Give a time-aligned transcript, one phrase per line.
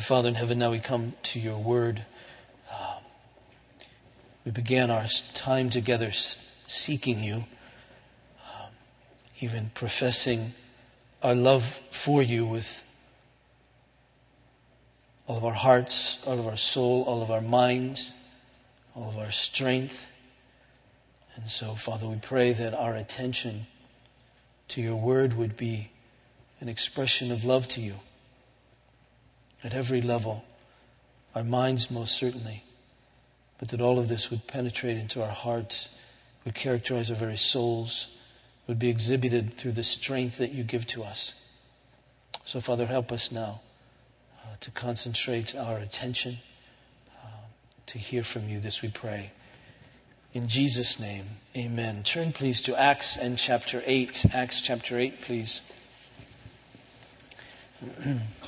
[0.00, 2.04] Father in heaven, now we come to your word.
[2.70, 2.98] Uh,
[4.44, 7.46] we began our time together seeking you,
[8.46, 8.66] uh,
[9.40, 10.52] even professing
[11.22, 12.82] our love for you with
[15.26, 18.12] all of our hearts, all of our soul, all of our minds,
[18.94, 20.10] all of our strength.
[21.36, 23.66] And so, Father, we pray that our attention
[24.68, 25.90] to your word would be
[26.60, 28.00] an expression of love to you
[29.66, 30.44] at every level,
[31.34, 32.62] our minds most certainly,
[33.58, 35.92] but that all of this would penetrate into our hearts,
[36.44, 38.16] would characterize our very souls,
[38.68, 41.34] would be exhibited through the strength that you give to us.
[42.44, 43.60] So, Father, help us now
[44.44, 46.38] uh, to concentrate our attention,
[47.18, 47.48] uh,
[47.86, 48.60] to hear from you.
[48.60, 49.32] This we pray.
[50.32, 51.24] In Jesus' name,
[51.56, 52.04] amen.
[52.04, 54.26] Turn, please, to Acts and chapter 8.
[54.32, 55.72] Acts chapter 8, please.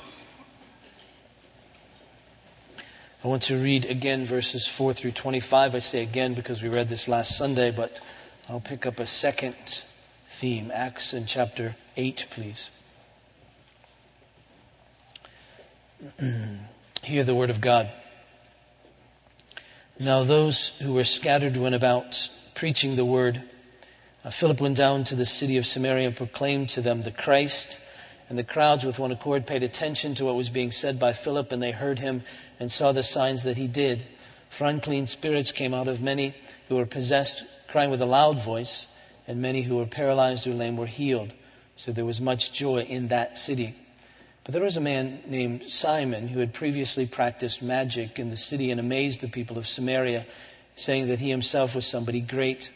[3.21, 5.75] I want to read again verses 4 through 25.
[5.75, 7.99] I say again because we read this last Sunday, but
[8.47, 9.55] I'll pick up a second
[10.29, 10.71] theme.
[10.73, 12.71] Acts in chapter 8, please.
[17.03, 17.89] Hear the word of God.
[19.99, 23.41] Now, those who were scattered went about preaching the word.
[24.23, 27.81] Uh, Philip went down to the city of Samaria and proclaimed to them the Christ.
[28.29, 31.51] And the crowds, with one accord, paid attention to what was being said by Philip,
[31.51, 32.21] and they heard him
[32.59, 34.05] and saw the signs that he did.
[34.49, 36.35] For unclean spirits came out of many
[36.67, 38.95] who were possessed, crying with a loud voice,
[39.27, 41.33] and many who were paralyzed or lame were healed.
[41.75, 43.73] So there was much joy in that city.
[44.43, 48.69] But there was a man named Simon who had previously practiced magic in the city
[48.69, 50.25] and amazed the people of Samaria,
[50.75, 52.71] saying that he himself was somebody great.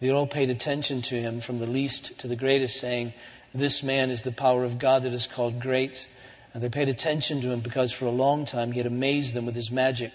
[0.00, 3.12] They all paid attention to him, from the least to the greatest, saying,
[3.54, 6.08] this man is the power of God that is called great.
[6.52, 9.46] And they paid attention to him because for a long time he had amazed them
[9.46, 10.12] with his magic.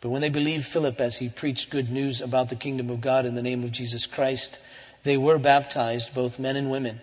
[0.00, 3.26] But when they believed Philip as he preached good news about the kingdom of God
[3.26, 4.64] in the name of Jesus Christ,
[5.02, 7.00] they were baptized, both men and women.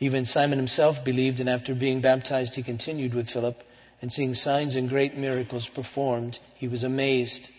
[0.00, 3.62] Even Simon himself believed, and after being baptized, he continued with Philip.
[4.02, 7.50] And seeing signs and great miracles performed, he was amazed.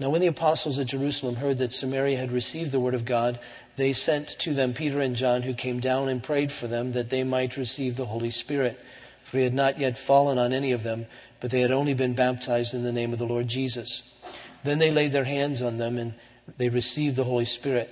[0.00, 3.38] Now, when the apostles at Jerusalem heard that Samaria had received the word of God,
[3.76, 7.10] they sent to them Peter and John, who came down and prayed for them that
[7.10, 8.80] they might receive the Holy Spirit.
[9.22, 11.06] For he had not yet fallen on any of them,
[11.40, 14.10] but they had only been baptized in the name of the Lord Jesus.
[14.64, 16.14] Then they laid their hands on them, and
[16.58, 17.88] they received the Holy Spirit.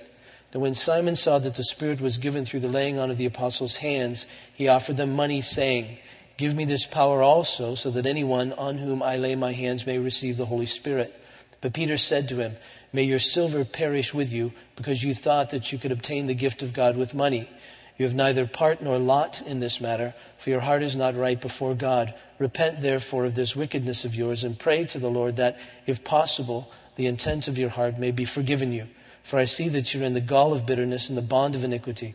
[0.51, 3.25] And when Simon saw that the Spirit was given through the laying on of the
[3.25, 5.97] apostles' hands, he offered them money, saying,
[6.35, 9.99] Give me this power also, so that anyone on whom I lay my hands may
[9.99, 11.13] receive the Holy Spirit.
[11.63, 12.57] But Peter said to him,
[12.91, 16.61] May your silver perish with you, because you thought that you could obtain the gift
[16.61, 17.49] of God with money.
[17.97, 21.39] You have neither part nor lot in this matter, for your heart is not right
[21.39, 22.13] before God.
[22.37, 26.69] Repent therefore of this wickedness of yours, and pray to the Lord that, if possible,
[26.97, 28.89] the intent of your heart may be forgiven you.
[29.23, 32.13] For I see that you're in the gall of bitterness and the bond of iniquity.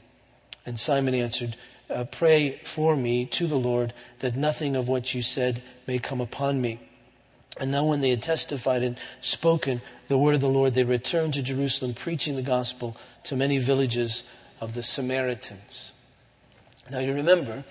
[0.67, 1.57] And Simon answered,
[1.89, 6.21] uh, Pray for me to the Lord that nothing of what you said may come
[6.21, 6.81] upon me.
[7.61, 11.35] And now, when they had testified and spoken the word of the Lord, they returned
[11.35, 15.93] to Jerusalem, preaching the gospel to many villages of the Samaritans.
[16.91, 17.65] Now, you remember,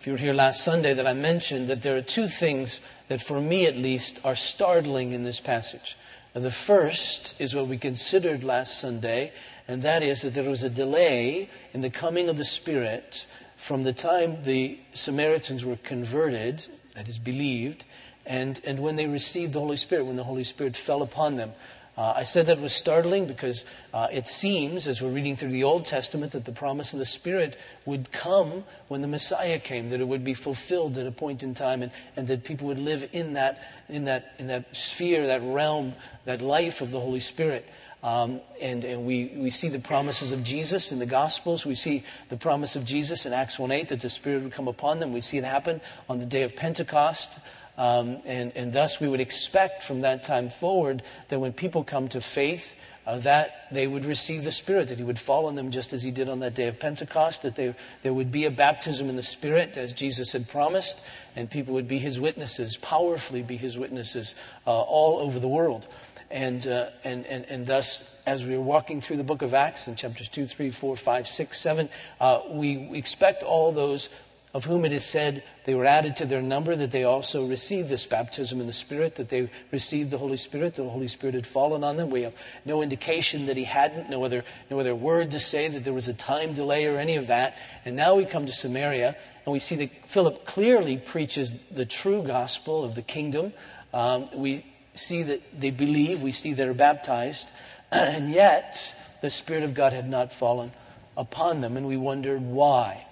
[0.00, 3.22] if you were here last Sunday, that I mentioned that there are two things that,
[3.22, 5.96] for me at least, are startling in this passage.
[6.32, 9.32] The first is what we considered last Sunday,
[9.68, 13.84] and that is that there was a delay in the coming of the Spirit from
[13.84, 17.84] the time the Samaritans were converted, that is, believed,
[18.26, 21.52] and, and when they received the Holy Spirit, when the Holy Spirit fell upon them.
[21.96, 25.62] Uh, I said that was startling because uh, it seems, as we're reading through the
[25.62, 30.00] Old Testament, that the promise of the Spirit would come when the Messiah came, that
[30.00, 33.08] it would be fulfilled at a point in time, and, and that people would live
[33.12, 37.64] in that, in, that, in that sphere, that realm, that life of the Holy Spirit.
[38.02, 41.64] Um, and, and we, we see the promises of Jesus in the Gospels.
[41.64, 44.68] We see the promise of Jesus in Acts 1 8 that the Spirit would come
[44.68, 45.12] upon them.
[45.12, 47.38] We see it happen on the day of Pentecost.
[47.76, 52.08] Um, and, and thus, we would expect from that time forward that when people come
[52.08, 52.76] to faith,
[53.06, 56.02] uh, that they would receive the Spirit, that He would fall on them just as
[56.02, 59.16] He did on that day of Pentecost, that they, there would be a baptism in
[59.16, 61.04] the Spirit as Jesus had promised,
[61.36, 64.34] and people would be His witnesses, powerfully be His witnesses
[64.66, 65.86] uh, all over the world.
[66.30, 69.86] And, uh, and, and, and thus, as we are walking through the book of Acts
[69.86, 71.88] in chapters 2, 3, 4, 5, 6, 7,
[72.20, 74.08] uh, we expect all those
[74.54, 77.88] of whom it is said they were added to their number, that they also received
[77.88, 81.46] this baptism in the Spirit, that they received the Holy Spirit, the Holy Spirit had
[81.46, 82.08] fallen on them.
[82.08, 85.82] We have no indication that he hadn't, no other, no other word to say that
[85.82, 87.58] there was a time delay or any of that.
[87.84, 92.22] And now we come to Samaria, and we see that Philip clearly preaches the true
[92.22, 93.52] gospel of the kingdom.
[93.92, 94.64] Um, we
[94.94, 97.52] see that they believe, we see they're baptized,
[97.90, 100.70] and yet the Spirit of God had not fallen
[101.16, 103.04] upon them, and we wondered why.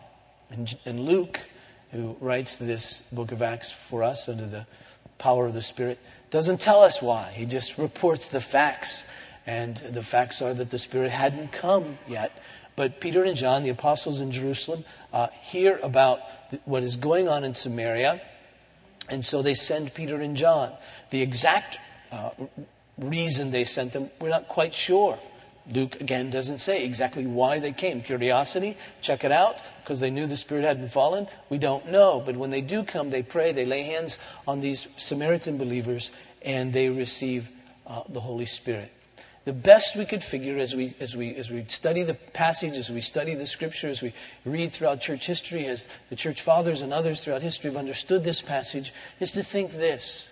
[0.53, 1.41] And, and Luke,
[1.91, 4.67] who writes this book of Acts for us under the
[5.19, 5.99] power of the Spirit,
[6.31, 7.33] doesn't tell us why.
[7.35, 9.11] He just reports the facts.
[9.47, 12.43] And the facts are that the Spirit hadn't come yet.
[12.77, 16.21] But Peter and John, the apostles in Jerusalem, uh, hear about
[16.65, 18.21] what is going on in Samaria.
[19.11, 20.73] And so they send Peter and John.
[21.11, 21.79] The exact
[22.11, 22.31] uh,
[22.99, 25.19] reason they sent them, we're not quite sure.
[25.71, 28.01] Luke again doesn't say exactly why they came.
[28.01, 31.27] Curiosity, check it out, because they knew the Spirit hadn't fallen.
[31.49, 32.23] We don't know.
[32.25, 36.13] But when they do come, they pray, they lay hands on these Samaritan believers,
[36.43, 37.51] and they receive
[37.87, 38.93] uh, the Holy Spirit.
[39.45, 42.93] The best we could figure as we, as, we, as we study the passage, as
[42.93, 44.13] we study the scripture, as we
[44.45, 48.41] read throughout church history, as the church fathers and others throughout history have understood this
[48.41, 50.29] passage, is to think this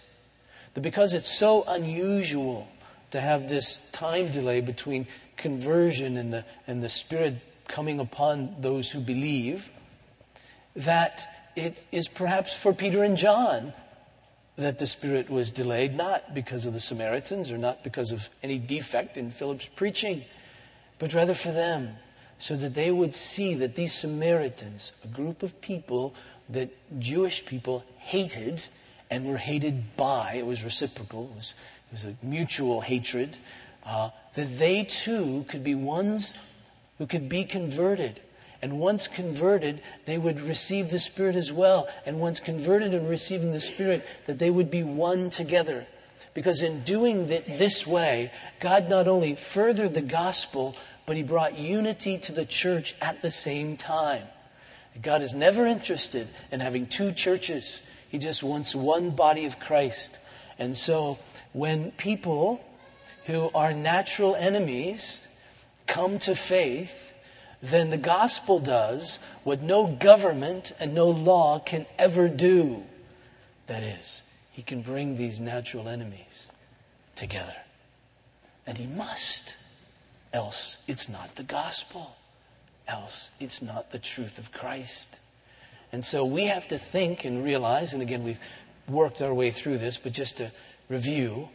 [0.75, 2.69] that because it's so unusual
[3.11, 5.07] to have this time delay between
[5.37, 7.35] conversion and the, and the Spirit
[7.71, 9.71] coming upon those who believe,
[10.75, 11.27] that
[11.57, 13.73] it is perhaps for Peter and John
[14.57, 18.59] that the Spirit was delayed, not because of the Samaritans or not because of any
[18.59, 20.25] defect in Philip's preaching,
[20.99, 21.97] but rather for them,
[22.39, 26.15] so that they would see that these Samaritans, a group of people
[26.49, 28.67] that Jewish people hated
[29.11, 31.55] and were hated by, it was reciprocal, it was
[31.91, 33.37] it was a mutual hatred,
[33.85, 36.37] uh, that they too could be ones
[37.01, 38.21] who could be converted.
[38.61, 41.89] And once converted, they would receive the Spirit as well.
[42.05, 45.87] And once converted and receiving the Spirit, that they would be one together.
[46.35, 48.31] Because in doing it this way,
[48.61, 50.77] God not only furthered the gospel,
[51.07, 54.25] but He brought unity to the church at the same time.
[55.01, 57.81] God is never interested in having two churches,
[58.11, 60.21] He just wants one body of Christ.
[60.59, 61.19] And so
[61.55, 62.63] when people
[63.25, 65.30] who are natural enemies
[65.91, 67.13] come to faith,
[67.61, 72.85] then the gospel does what no government and no law can ever do.
[73.67, 74.23] That is,
[74.53, 76.51] he can bring these natural enemies
[77.17, 77.57] together.
[78.67, 79.57] And he must,
[80.33, 82.17] else it's not the gospel,
[82.89, 85.19] else it's not the truth of Christ.
[85.93, 88.41] And so we have to think and realize, and again, we've
[88.89, 90.53] worked our way through this, but just to
[90.89, 91.49] review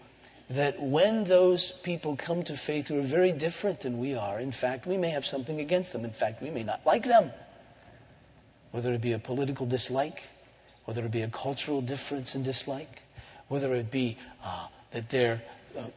[0.50, 4.52] that when those people come to faith who are very different than we are, in
[4.52, 6.06] fact, we may have something against them.
[6.06, 7.32] In fact, we may not like them.
[8.72, 10.24] Whether it be a political dislike,
[10.86, 13.02] whether it be a cultural difference and dislike,
[13.48, 15.42] whether it be uh, that they're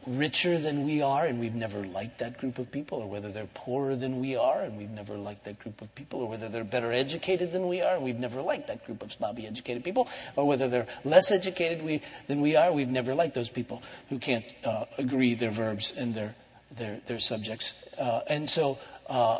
[0.05, 3.47] richer than we are and we've never liked that group of people, or whether they're
[3.53, 6.63] poorer than we are and we've never liked that group of people, or whether they're
[6.63, 10.07] better educated than we are and we've never liked that group of snobby educated people,
[10.35, 14.19] or whether they're less educated we, than we are, we've never liked those people who
[14.19, 16.35] can't uh, agree their verbs and their,
[16.77, 17.83] their, their subjects.
[17.97, 18.77] Uh, and so,
[19.07, 19.39] uh,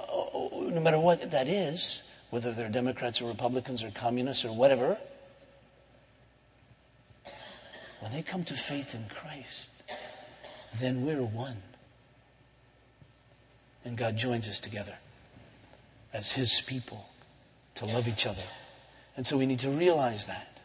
[0.71, 4.97] no matter what that is, whether they're Democrats or Republicans or communists or whatever,
[7.99, 9.69] when they come to faith in Christ,
[10.77, 11.57] then we're one.
[13.85, 14.97] And God joins us together
[16.13, 17.09] as His people
[17.75, 18.43] to love each other.
[19.15, 20.61] And so we need to realize that,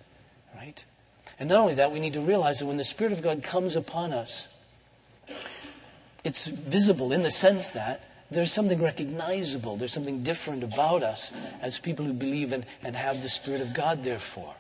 [0.55, 0.85] right?
[1.39, 3.77] And not only that, we need to realize that when the Spirit of God comes
[3.77, 4.63] upon us,
[6.25, 11.79] it's visible in the sense that there's something recognizable, there's something different about us as
[11.79, 14.55] people who believe and, and have the Spirit of God, therefore.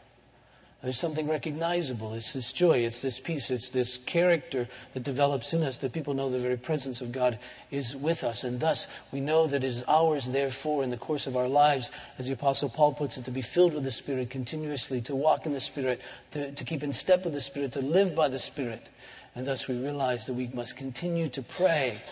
[0.84, 2.12] There's something recognizable.
[2.12, 6.12] It's this joy, it's this peace, it's this character that develops in us that people
[6.12, 7.38] know the very presence of God
[7.70, 8.44] is with us.
[8.44, 11.90] And thus, we know that it is ours, therefore, in the course of our lives,
[12.18, 15.46] as the Apostle Paul puts it, to be filled with the Spirit continuously, to walk
[15.46, 18.38] in the Spirit, to, to keep in step with the Spirit, to live by the
[18.38, 18.90] Spirit.
[19.34, 22.02] And thus, we realize that we must continue to pray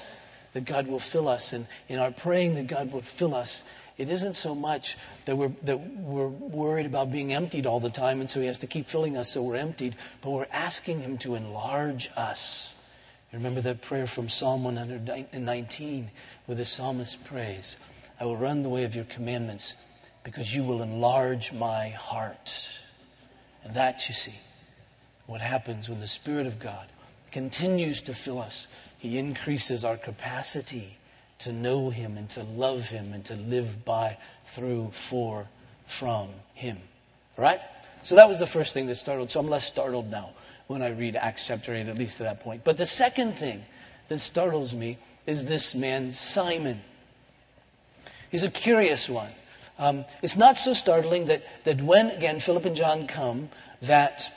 [0.54, 1.52] that God will fill us.
[1.52, 3.64] And in our praying that God will fill us,
[3.98, 4.96] it isn't so much
[5.26, 8.58] that we're, that we're worried about being emptied all the time, and so He has
[8.58, 12.78] to keep filling us so we're emptied, but we're asking Him to enlarge us.
[13.32, 16.10] Remember that prayer from Psalm 119,
[16.46, 17.76] where the psalmist prays,
[18.20, 19.74] I will run the way of your commandments
[20.22, 22.78] because you will enlarge my heart.
[23.64, 24.38] And that, you see,
[25.26, 26.88] what happens when the Spirit of God
[27.30, 28.66] continues to fill us.
[28.98, 30.98] He increases our capacity
[31.42, 35.48] to know Him and to love Him and to live by, through, for
[35.92, 36.78] from him.
[37.36, 37.60] Right?
[38.02, 39.30] So that was the first thing that startled.
[39.30, 40.30] So I'm less startled now
[40.66, 42.64] when I read Acts chapter 8, at least to that point.
[42.64, 43.64] But the second thing
[44.08, 46.80] that startles me is this man, Simon.
[48.30, 49.30] He's a curious one.
[49.78, 53.50] Um, it's not so startling that, that when, again, Philip and John come,
[53.82, 54.28] that,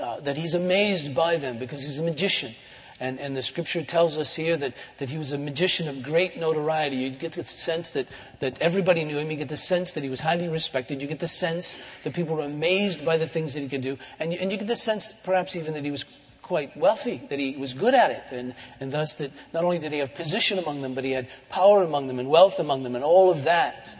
[0.00, 2.52] uh, that he's amazed by them because he's a magician.
[2.98, 6.38] And, and the scripture tells us here that, that he was a magician of great
[6.38, 6.96] notoriety.
[6.96, 8.08] You get the sense that,
[8.40, 9.30] that everybody knew him.
[9.30, 11.02] You get the sense that he was highly respected.
[11.02, 13.98] You get the sense that people were amazed by the things that he could do.
[14.18, 16.06] And you, and you get the sense, perhaps even, that he was
[16.40, 18.22] quite wealthy, that he was good at it.
[18.30, 21.28] And, and thus, that not only did he have position among them, but he had
[21.50, 23.94] power among them and wealth among them and all of that.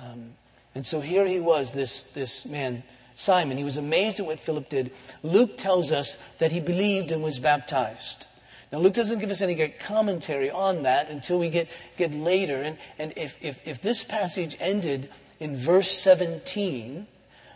[0.00, 0.34] Um,
[0.76, 3.56] and so here he was, this, this man Simon.
[3.56, 4.90] He was amazed at what Philip did.
[5.22, 8.26] Luke tells us that he believed and was baptized.
[8.72, 12.56] Now, Luke doesn't give us any great commentary on that until we get, get later.
[12.56, 17.06] And, and if, if, if this passage ended in verse 17,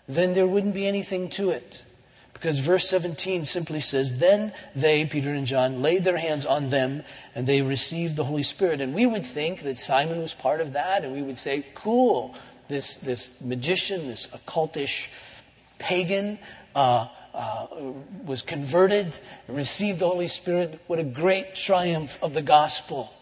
[0.07, 1.85] then there wouldn't be anything to it.
[2.35, 7.03] Because verse 17 simply says, Then they, Peter and John, laid their hands on them
[7.35, 8.83] and they received the Holy Spirit.
[8.83, 12.35] And we would think that Simon was part of that, and we would say, Cool,
[12.69, 15.11] this, this magician, this occultish
[15.79, 16.39] pagan,
[16.75, 17.67] uh, uh,
[18.25, 19.19] was converted,
[19.49, 20.81] received the Holy Spirit.
[20.87, 23.13] What a great triumph of the gospel.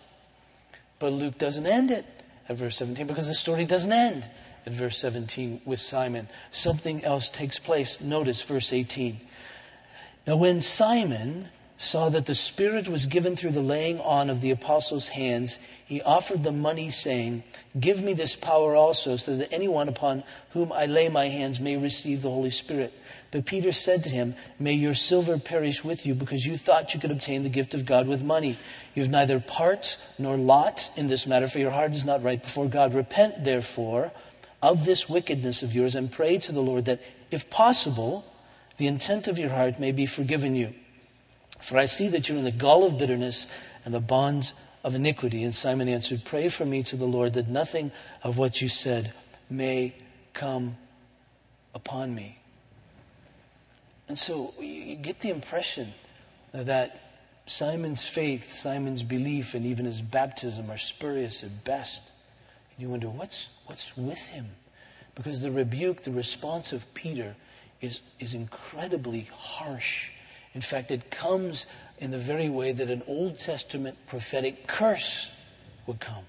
[0.99, 2.05] But Luke doesn't end it
[2.49, 4.29] at verse 17 because the story doesn't end
[4.67, 6.29] at verse 17 with Simon.
[6.51, 8.01] Something else takes place.
[8.01, 9.21] Notice verse 18.
[10.27, 14.51] Now, when Simon saw that the Spirit was given through the laying on of the
[14.51, 17.43] apostles' hands, he offered them money, saying,
[17.79, 21.77] Give me this power also, so that anyone upon whom I lay my hands may
[21.77, 22.93] receive the Holy Spirit.
[23.33, 27.01] But Peter said to him, May your silver perish with you, because you thought you
[27.01, 28.57] could obtain the gift of God with money.
[28.95, 32.41] You have neither part nor lot in this matter, for your heart is not right
[32.41, 32.95] before God.
[32.95, 34.13] Repent, therefore,
[34.63, 37.03] of this wickedness of yours, and pray to the Lord that,
[37.33, 38.25] if possible,
[38.77, 40.73] the intent of your heart may be forgiven you.
[41.65, 43.51] For I see that you're in the gall of bitterness
[43.87, 44.53] and the bonds
[44.85, 45.43] of iniquity.
[45.43, 47.91] And Simon answered, Pray for me to the Lord that nothing
[48.23, 49.15] of what you said
[49.49, 49.95] may
[50.35, 50.77] come
[51.75, 52.39] upon me.
[54.09, 55.95] And so you get the impression
[56.53, 57.01] that
[57.47, 62.13] Simon's faith, Simon's belief, and even his baptism are spurious at best.
[62.77, 64.49] And you wonder, what's, what's with him?
[65.15, 67.37] Because the rebuke, the response of Peter
[67.81, 70.11] is, is incredibly harsh.
[70.55, 71.67] In fact, it comes
[71.99, 75.37] in the very way that an Old Testament prophetic curse
[75.87, 76.25] would come.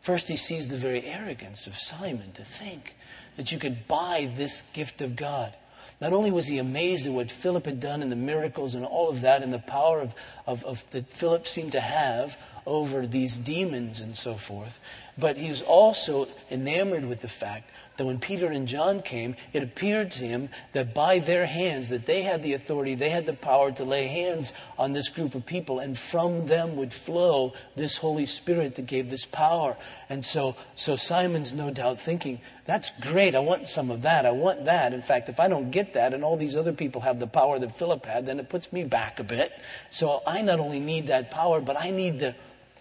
[0.00, 2.96] First, he sees the very arrogance of Simon to think
[3.36, 5.54] that you could buy this gift of God.
[6.00, 9.08] Not only was he amazed at what Philip had done and the miracles and all
[9.08, 10.14] of that and the power of,
[10.46, 14.80] of, of that Philip seemed to have over these demons and so forth,
[15.16, 19.62] but he was also enamored with the fact that when Peter and John came, it
[19.62, 23.32] appeared to him that by their hands, that they had the authority, they had the
[23.32, 27.98] power to lay hands on this group of people, and from them would flow this
[27.98, 29.76] Holy Spirit that gave this power.
[30.08, 34.32] And so, so Simon's no doubt thinking, that's great, I want some of that, I
[34.32, 34.92] want that.
[34.92, 37.58] In fact, if I don't get that, and all these other people have the power
[37.58, 39.52] that Philip had, then it puts me back a bit.
[39.90, 42.34] So I not only need that power, but I need the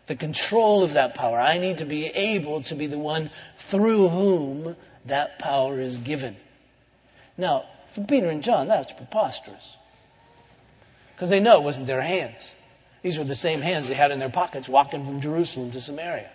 [0.07, 1.39] the control of that power.
[1.39, 6.35] I need to be able to be the one through whom that power is given.
[7.37, 9.77] Now, for Peter and John, that's preposterous.
[11.15, 12.55] Because they know it wasn't their hands.
[13.01, 16.31] These were the same hands they had in their pockets walking from Jerusalem to Samaria.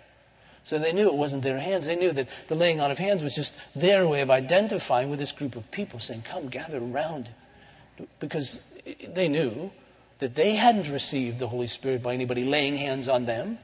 [0.63, 1.87] So they knew it wasn't their hands.
[1.87, 5.19] They knew that the laying on of hands was just their way of identifying with
[5.19, 7.29] this group of people, saying, Come, gather around.
[8.19, 8.63] Because
[9.07, 9.71] they knew
[10.19, 13.57] that they hadn't received the Holy Spirit by anybody laying hands on them.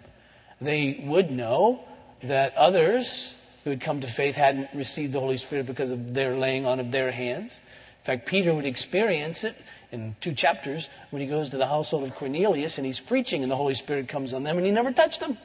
[0.59, 1.81] They would know
[2.23, 3.36] that others
[3.67, 6.79] who had come to faith hadn't received the Holy Spirit because of their laying on
[6.79, 7.59] of their hands.
[7.99, 12.05] In fact, Peter would experience it in two chapters when he goes to the household
[12.05, 14.93] of Cornelius and he's preaching and the Holy Spirit comes on them and he never
[14.93, 15.37] touched them.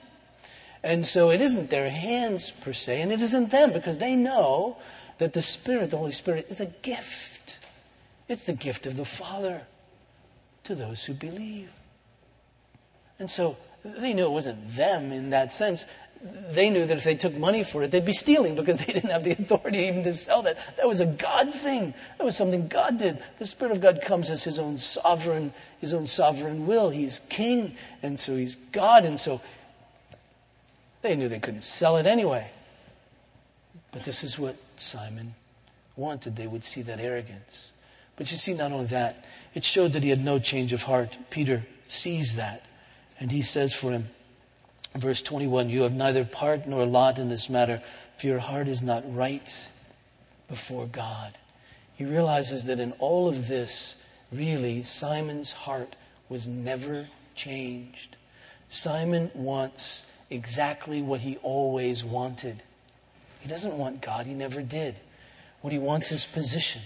[0.84, 4.76] And so it isn't their hands per se, and it isn't them because they know
[5.18, 7.58] that the Spirit, the Holy Spirit, is a gift.
[8.28, 9.66] It's the gift of the Father
[10.62, 11.72] to those who believe.
[13.18, 15.86] And so they knew it wasn't them in that sense
[16.22, 19.10] they knew that if they took money for it, they'd be stealing because they didn't
[19.10, 20.76] have the authority even to sell that.
[20.76, 21.94] That was a God thing.
[22.18, 23.22] That was something God did.
[23.38, 26.90] The Spirit of God comes as His own sovereign, His own sovereign will.
[26.90, 29.40] He's King, and so He's God, and so
[31.02, 32.50] they knew they couldn't sell it anyway.
[33.90, 35.34] But this is what Simon
[35.96, 36.36] wanted.
[36.36, 37.72] They would see that arrogance.
[38.14, 39.24] But you see, not only that,
[39.54, 41.18] it showed that he had no change of heart.
[41.30, 42.64] Peter sees that,
[43.18, 44.06] and he says for him,
[44.94, 47.82] Verse 21 You have neither part nor lot in this matter,
[48.16, 49.68] for your heart is not right
[50.48, 51.38] before God.
[51.94, 55.96] He realizes that in all of this, really, Simon's heart
[56.28, 58.16] was never changed.
[58.68, 62.62] Simon wants exactly what he always wanted.
[63.40, 64.96] He doesn't want God, he never did.
[65.60, 66.82] What he wants is position.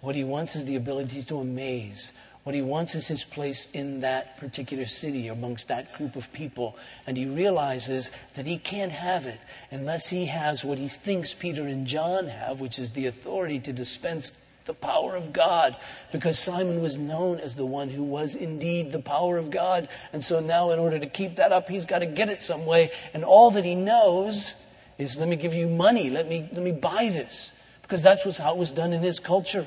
[0.00, 2.18] What he wants is the ability to amaze.
[2.44, 6.76] What he wants is his place in that particular city amongst that group of people.
[7.06, 9.38] And he realizes that he can't have it
[9.70, 13.72] unless he has what he thinks Peter and John have, which is the authority to
[13.72, 15.76] dispense the power of God,
[16.12, 19.88] because Simon was known as the one who was indeed the power of God.
[20.12, 22.64] And so now, in order to keep that up, he's got to get it some
[22.64, 22.90] way.
[23.12, 24.64] And all that he knows
[24.98, 27.58] is let me give you money, let me, let me buy this.
[27.82, 29.66] Because that's was how it was done in his culture.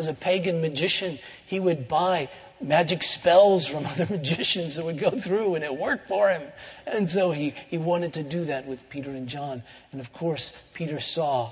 [0.00, 5.10] As a pagan magician, he would buy magic spells from other magicians that would go
[5.10, 6.40] through, and it worked for him.
[6.86, 9.62] And so he, he wanted to do that with Peter and John.
[9.92, 11.50] And of course, Peter saw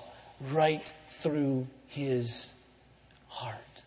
[0.51, 2.59] right through his
[3.29, 3.83] heart.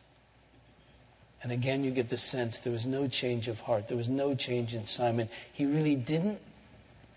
[1.41, 3.87] And again, you get the sense there was no change of heart.
[3.87, 5.27] There was no change in Simon.
[5.51, 6.39] He really didn't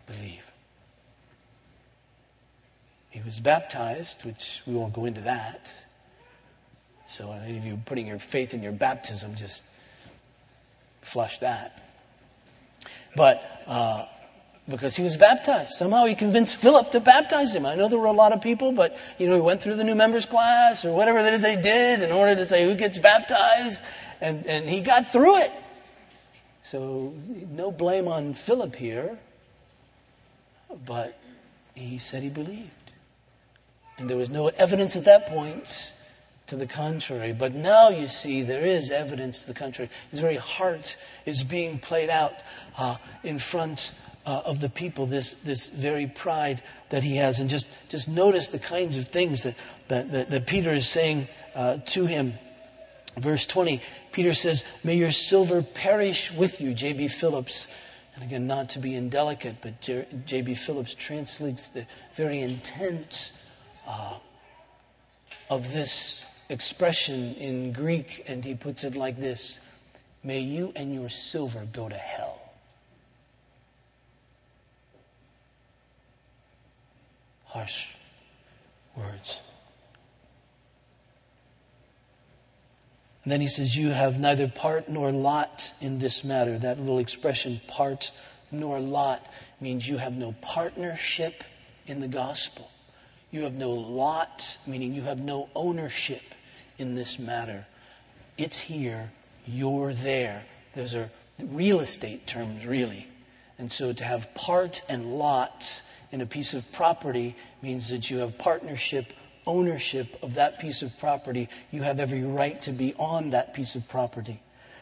[0.06, 0.50] believe.
[3.10, 5.83] He was baptized, which we won't go into that.
[7.14, 9.64] So, any of you putting your faith in your baptism, just
[11.00, 11.80] flush that.
[13.14, 14.06] But uh,
[14.68, 15.70] because he was baptized.
[15.70, 17.66] Somehow he convinced Philip to baptize him.
[17.66, 19.84] I know there were a lot of people, but you know, he went through the
[19.84, 22.98] new members class or whatever it is they did in order to say who gets
[22.98, 23.84] baptized,
[24.20, 25.52] and, and he got through it.
[26.64, 27.14] So
[27.48, 29.20] no blame on Philip here,
[30.84, 31.16] but
[31.76, 32.70] he said he believed.
[33.98, 35.94] And there was no evidence at that point
[36.46, 37.32] to the contrary.
[37.32, 39.90] But now you see there is evidence to the contrary.
[40.10, 42.34] His very heart is being played out
[42.78, 47.40] uh, in front uh, of the people, this, this very pride that he has.
[47.40, 49.56] And just, just notice the kinds of things that,
[49.88, 52.34] that, that, that Peter is saying uh, to him.
[53.16, 53.80] Verse 20,
[54.12, 57.08] Peter says, May your silver perish with you, J.B.
[57.08, 57.74] Phillips.
[58.14, 60.54] And again, not to be indelicate, but J.B.
[60.54, 63.32] Phillips translates the very intent
[63.86, 64.18] uh,
[65.50, 69.66] of this expression in Greek, and he puts it like this
[70.22, 72.44] May you and your silver go to hell.
[77.54, 77.94] harsh
[78.96, 79.40] words.
[83.22, 86.58] And then he says, You have neither part nor lot in this matter.
[86.58, 88.10] That little expression, part
[88.50, 91.44] nor lot, means you have no partnership
[91.86, 92.70] in the gospel.
[93.30, 96.33] You have no lot, meaning you have no ownership
[96.78, 97.66] in this matter.
[98.36, 99.12] It's here,
[99.46, 100.46] you're there.
[100.74, 101.10] Those are
[101.42, 103.06] real estate terms, really.
[103.58, 108.18] And so to have part and lot in a piece of property means that you
[108.18, 109.12] have partnership,
[109.46, 111.48] ownership of that piece of property.
[111.70, 114.40] You have every right to be on that piece of property.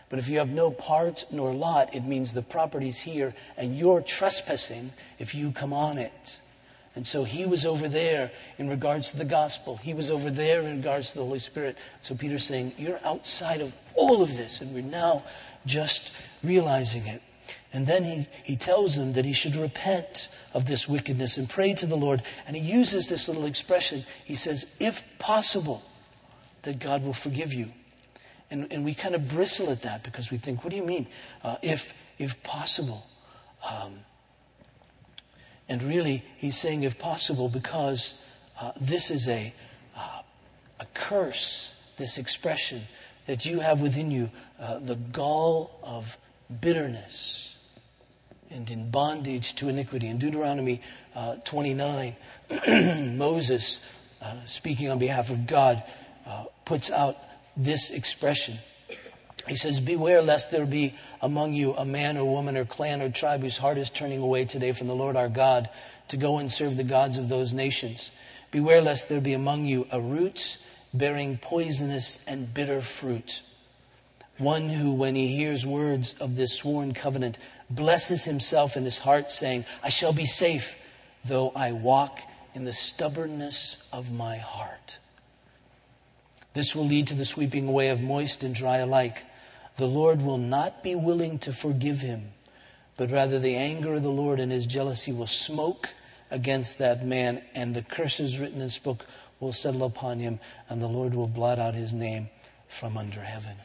[0.09, 4.02] But if you have no part nor lot, it means the property's here and you're
[4.02, 6.38] trespassing if you come on it.
[6.94, 9.78] And so he was over there in regards to the gospel.
[9.78, 11.78] He was over there in regards to the Holy Spirit.
[12.02, 15.22] So Peter's saying, You're outside of all of this, and we're now
[15.64, 17.22] just realizing it.
[17.72, 21.72] And then he, he tells them that he should repent of this wickedness and pray
[21.74, 22.22] to the Lord.
[22.46, 24.05] And he uses this little expression.
[24.24, 25.83] He says, if possible,
[26.62, 27.72] that God will forgive you.
[28.50, 31.07] And, and we kind of bristle at that because we think, what do you mean?
[31.42, 33.07] Uh, if, if possible.
[33.70, 34.00] Um,
[35.68, 38.27] and really, he's saying, if possible, because
[38.61, 39.53] uh, this is a,
[39.96, 40.22] uh,
[40.81, 42.83] a curse, this expression
[43.27, 46.18] that you have within you, uh, the gall of
[46.61, 47.59] bitterness
[48.51, 50.09] and in bondage to iniquity.
[50.09, 50.83] In Deuteronomy
[51.14, 52.16] uh, 29,
[53.16, 55.83] Moses, uh, speaking on behalf of God,
[56.27, 57.16] uh, puts out
[57.57, 58.57] this expression.
[59.48, 63.11] He says, Beware lest there be among you a man or woman or clan or
[63.11, 65.68] tribe whose heart is turning away today from the Lord our God
[66.09, 68.12] to go and serve the gods of those nations.
[68.50, 70.59] Beware lest there be among you a root
[70.94, 73.42] bearing poisonous and bitter fruit.
[74.38, 77.38] One who, when he hears words of this sworn covenant,
[77.70, 80.78] blesses himself in his heart, saying, I shall be safe,
[81.24, 82.20] though I walk
[82.55, 84.98] in the stubbornness of my heart.
[86.55, 89.24] This will lead to the sweeping away of moist and dry alike.
[89.77, 92.33] The Lord will not be willing to forgive him,
[92.97, 95.91] but rather the anger of the Lord and his jealousy will smoke
[96.31, 99.07] against that man, and the curses written in this book
[99.41, 102.29] will settle upon him, and the Lord will blot out his name
[102.69, 103.57] from under heaven.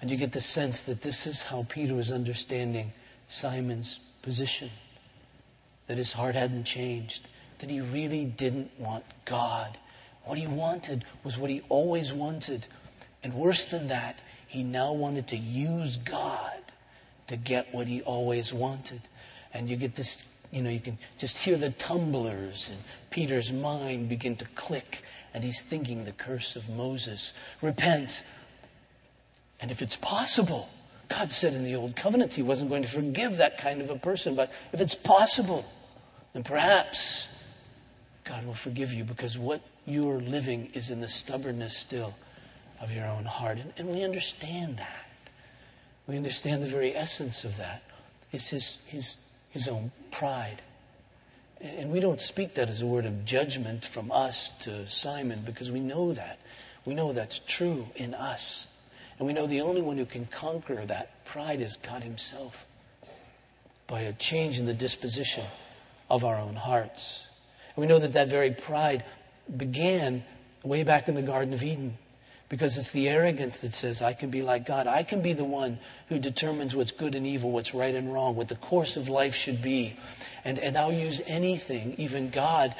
[0.00, 2.92] And you get the sense that this is how Peter was understanding
[3.26, 4.70] Simon's position,
[5.86, 9.76] that his heart hadn't changed, that he really didn't want God.
[10.24, 12.66] What he wanted was what he always wanted.
[13.24, 16.62] And worse than that, he now wanted to use God
[17.26, 19.02] to get what he always wanted.
[19.52, 22.78] And you get this, you know, you can just hear the tumblers in
[23.10, 25.02] Peter's mind begin to click.
[25.34, 27.38] And he's thinking the curse of Moses.
[27.60, 28.24] Repent.
[29.60, 30.70] And if it's possible,
[31.10, 33.96] God said in the Old Covenant he wasn't going to forgive that kind of a
[33.96, 34.34] person.
[34.34, 35.66] But if it's possible,
[36.32, 37.44] then perhaps
[38.24, 42.14] God will forgive you because what you're living is in the stubbornness still
[42.80, 43.58] of your own heart.
[43.58, 45.10] And, and we understand that.
[46.06, 47.82] We understand the very essence of that.
[48.32, 50.62] It's his, his, his own pride.
[51.60, 55.72] And we don't speak that as a word of judgment from us to Simon because
[55.72, 56.38] we know that.
[56.84, 58.74] We know that's true in us.
[59.18, 62.64] And we know the only one who can conquer that pride is God Himself
[63.86, 65.44] by a change in the disposition
[66.08, 67.26] of our own hearts.
[67.74, 69.04] And we know that that very pride
[69.54, 70.24] began
[70.62, 71.98] way back in the Garden of Eden
[72.48, 74.86] because it's the arrogance that says, I can be like God.
[74.86, 78.36] I can be the one who determines what's good and evil, what's right and wrong,
[78.36, 79.96] what the course of life should be.
[80.44, 82.74] And, and I'll use anything, even God,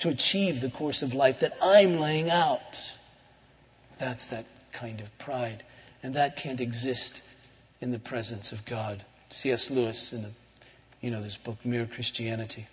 [0.00, 2.92] to achieve the course of life that I'm laying out.
[3.98, 5.62] That's that kind of pride.
[6.02, 7.22] And that can't exist
[7.80, 9.04] in the presence of God.
[9.30, 9.70] C.S.
[9.70, 10.30] Lewis, in the,
[11.00, 12.66] you know this book, Mere Christianity,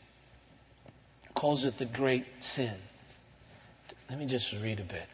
[1.34, 2.76] calls it the great sin.
[4.10, 5.08] Let me just read a bit.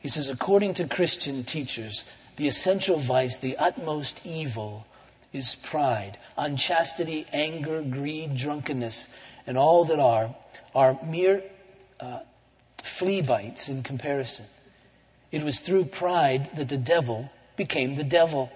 [0.00, 2.04] He says, according to Christian teachers,
[2.36, 4.86] the essential vice, the utmost evil,
[5.32, 6.18] is pride.
[6.36, 10.34] Unchastity, anger, greed, drunkenness, and all that are,
[10.74, 11.42] are mere
[12.00, 12.20] uh,
[12.82, 14.46] flea bites in comparison.
[15.30, 18.50] It was through pride that the devil became the devil.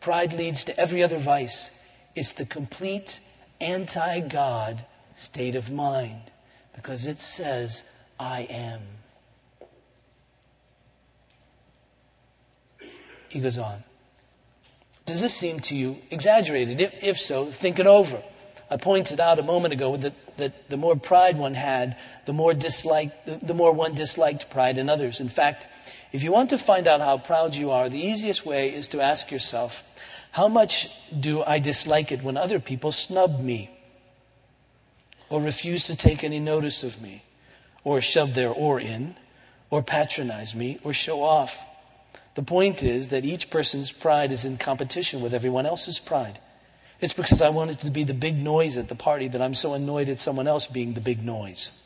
[0.00, 1.80] Pride leads to every other vice.
[2.14, 3.20] It's the complete
[3.60, 4.84] anti God
[5.14, 6.30] state of mind
[6.74, 8.80] because it says, I am.
[13.34, 13.82] He goes on.
[15.06, 16.80] Does this seem to you exaggerated?
[16.80, 18.22] If, if so, think it over.
[18.70, 22.54] I pointed out a moment ago that, that the more pride one had, the more
[22.54, 25.18] disliked, the, the more one disliked pride in others.
[25.18, 25.66] In fact,
[26.12, 29.00] if you want to find out how proud you are, the easiest way is to
[29.00, 33.68] ask yourself, how much do I dislike it when other people snub me?
[35.28, 37.24] Or refuse to take any notice of me?
[37.82, 39.16] Or shove their oar in?
[39.70, 40.78] Or patronize me?
[40.84, 41.73] Or show off?
[42.34, 46.40] The point is that each person's pride is in competition with everyone else's pride.
[47.00, 49.74] It's because I wanted to be the big noise at the party that I'm so
[49.74, 51.80] annoyed at someone else being the big noise.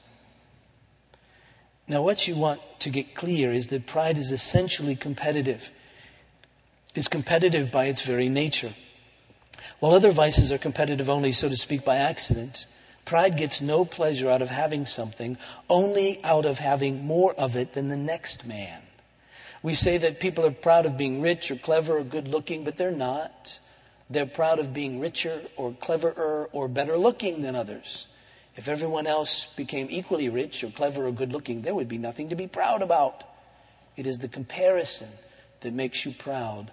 [1.87, 5.71] Now, what you want to get clear is that pride is essentially competitive.
[6.95, 8.73] It's competitive by its very nature.
[9.81, 12.67] While other vices are competitive only, so to speak, by accident,
[13.05, 15.39] pride gets no pleasure out of having something,
[15.71, 18.83] only out of having more of it than the next man.
[19.63, 22.77] We say that people are proud of being rich or clever or good looking, but
[22.77, 23.59] they're not.
[24.11, 28.07] They're proud of being richer or cleverer or better looking than others.
[28.57, 32.29] If everyone else became equally rich or clever or good looking, there would be nothing
[32.31, 33.25] to be proud about.
[33.97, 35.09] It is the comparison
[35.61, 36.73] that makes you proud,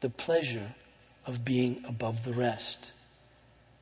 [0.00, 0.74] the pleasure
[1.26, 2.92] of being above the rest.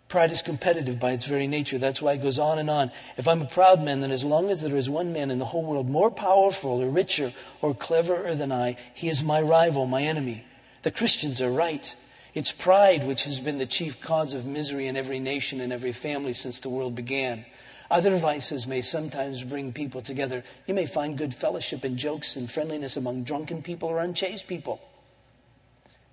[0.09, 1.79] Pride is competitive by its very nature.
[1.79, 2.91] That's why it goes on and on.
[3.17, 5.47] If I'm a proud man, then as long as there is one man in the
[5.47, 10.03] whole world more powerful or richer or cleverer than I, he is my rival, my
[10.03, 10.45] enemy.
[10.83, 11.97] The Christians are right.
[12.35, 15.93] It's pride which has been the chief cause of misery in every nation and every
[15.93, 17.47] family since the world began.
[17.91, 20.43] Other vices may sometimes bring people together.
[20.67, 24.81] You may find good fellowship and jokes and friendliness among drunken people or unchaste people.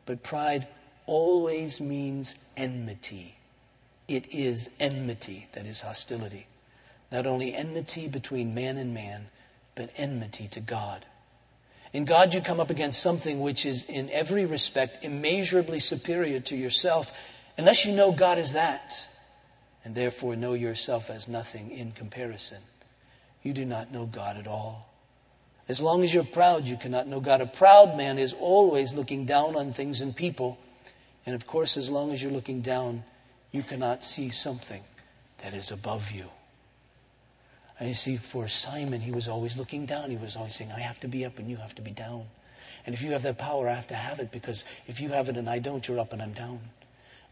[0.06, 0.68] But pride
[1.06, 3.36] always means enmity.
[4.12, 6.46] It is enmity that is hostility.
[7.14, 9.28] Not only enmity between man and man,
[9.74, 11.06] but enmity to God.
[11.94, 16.58] In God, you come up against something which is, in every respect, immeasurably superior to
[16.58, 17.18] yourself,
[17.58, 19.08] unless you know God is that,
[19.86, 22.60] and therefore know yourself as nothing in comparison.
[23.44, 24.90] You do not know God at all.
[25.70, 27.40] As long as you're proud, you cannot know God.
[27.40, 30.58] A proud man is always looking down on things and people.
[31.26, 33.06] And of course, as long as you're looking down,
[33.52, 34.82] you cannot see something
[35.40, 36.30] that is above you.
[37.80, 40.12] And you see, for Simon, he was always looking down.
[40.12, 42.26] He was always saying, I have to be up and you have to be down.
[42.86, 45.30] And if you have that power, I have to have it because if you have
[45.30, 46.60] it and I don't, you're up and I'm down.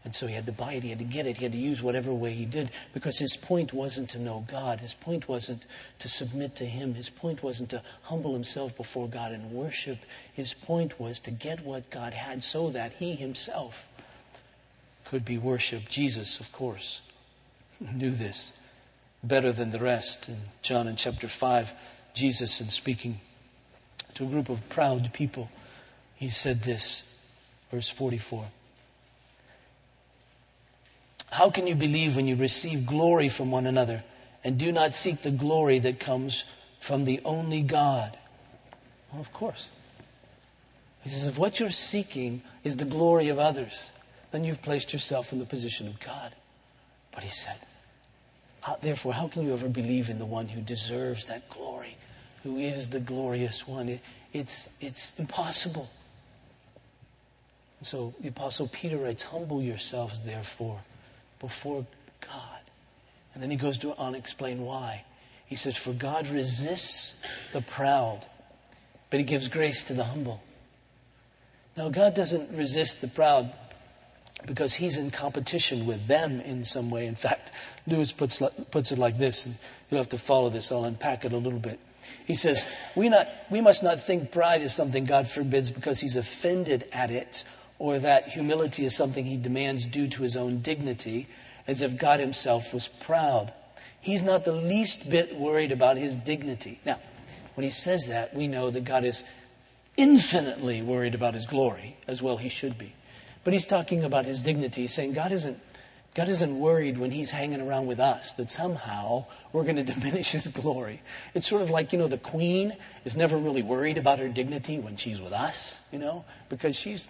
[0.02, 1.58] And so he had to buy it, he had to get it, he had to
[1.58, 4.80] use whatever way he did because his point wasn't to know God.
[4.80, 5.66] His point wasn't
[5.98, 6.94] to submit to him.
[6.94, 9.98] His point wasn't to humble himself before God and worship.
[10.32, 13.89] His point was to get what God had so that he himself
[15.10, 15.90] could be worshiped.
[15.90, 17.02] Jesus, of course,
[17.80, 18.60] knew this.
[19.22, 20.28] better than the rest.
[20.28, 21.72] In John in chapter 5,
[22.14, 23.18] Jesus, in speaking
[24.14, 25.50] to a group of proud people,
[26.16, 27.30] he said this,
[27.70, 28.46] verse 44.
[31.32, 34.02] How can you believe when you receive glory from one another
[34.42, 36.44] and do not seek the glory that comes
[36.80, 38.16] from the only God?
[39.12, 39.70] Well, of course.
[41.02, 43.92] He says, if what you're seeking is the glory of others,
[44.30, 46.34] then you've placed yourself in the position of God.
[47.12, 47.58] But he said,
[48.80, 51.96] therefore, how can you ever believe in the one who deserves that glory,
[52.42, 53.88] who is the glorious one?
[53.88, 54.00] It,
[54.32, 55.90] it's, it's impossible.
[57.78, 60.80] And so the Apostle Peter writes, Humble yourselves, therefore,
[61.40, 61.86] before
[62.20, 62.60] God.
[63.34, 65.04] And then he goes on to explain why.
[65.46, 68.20] He says, For God resists the proud,
[69.08, 70.42] but he gives grace to the humble.
[71.76, 73.50] Now, God doesn't resist the proud
[74.46, 77.06] because he's in competition with them in some way.
[77.06, 77.52] In fact,
[77.86, 78.38] Lewis puts,
[78.70, 79.54] puts it like this, and
[79.90, 80.70] you'll have to follow this.
[80.72, 81.78] I'll unpack it a little bit.
[82.26, 86.16] He says, we, not, we must not think pride is something God forbids because he's
[86.16, 87.44] offended at it,
[87.78, 91.26] or that humility is something he demands due to his own dignity,
[91.66, 93.52] as if God himself was proud.
[94.00, 96.78] He's not the least bit worried about his dignity.
[96.86, 96.98] Now,
[97.54, 99.24] when he says that, we know that God is
[99.96, 102.94] infinitely worried about his glory, as well he should be.
[103.44, 105.58] But he's talking about his dignity, saying God isn't,
[106.14, 110.32] God isn't worried when he's hanging around with us that somehow we're going to diminish
[110.32, 111.02] his glory.
[111.34, 112.72] It's sort of like, you know, the queen
[113.04, 117.08] is never really worried about her dignity when she's with us, you know, because she's,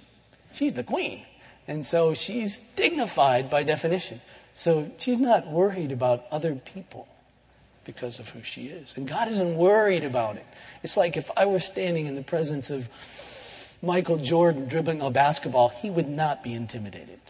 [0.53, 1.25] she's the queen.
[1.67, 4.21] And so she's dignified by definition.
[4.55, 7.09] So she's not worried about other people
[7.85, 8.97] because of who she is.
[8.97, 10.47] And God isn't worried about it.
[10.83, 12.89] It's like if I were standing in the presence of
[13.83, 17.21] Michael Jordan dribbling a basketball, he would not be intimidated.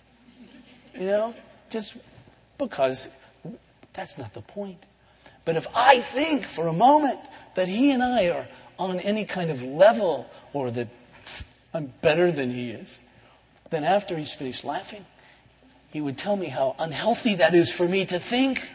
[0.94, 1.34] You know?
[1.68, 1.96] Just
[2.58, 3.16] because
[3.92, 4.84] that's not the point.
[5.44, 7.20] But if I think for a moment
[7.54, 10.88] that he and I are on any kind of level or that
[11.72, 12.98] I'm better than he is,
[13.70, 15.04] then after he's finished laughing,
[15.92, 18.68] he would tell me how unhealthy that is for me to think.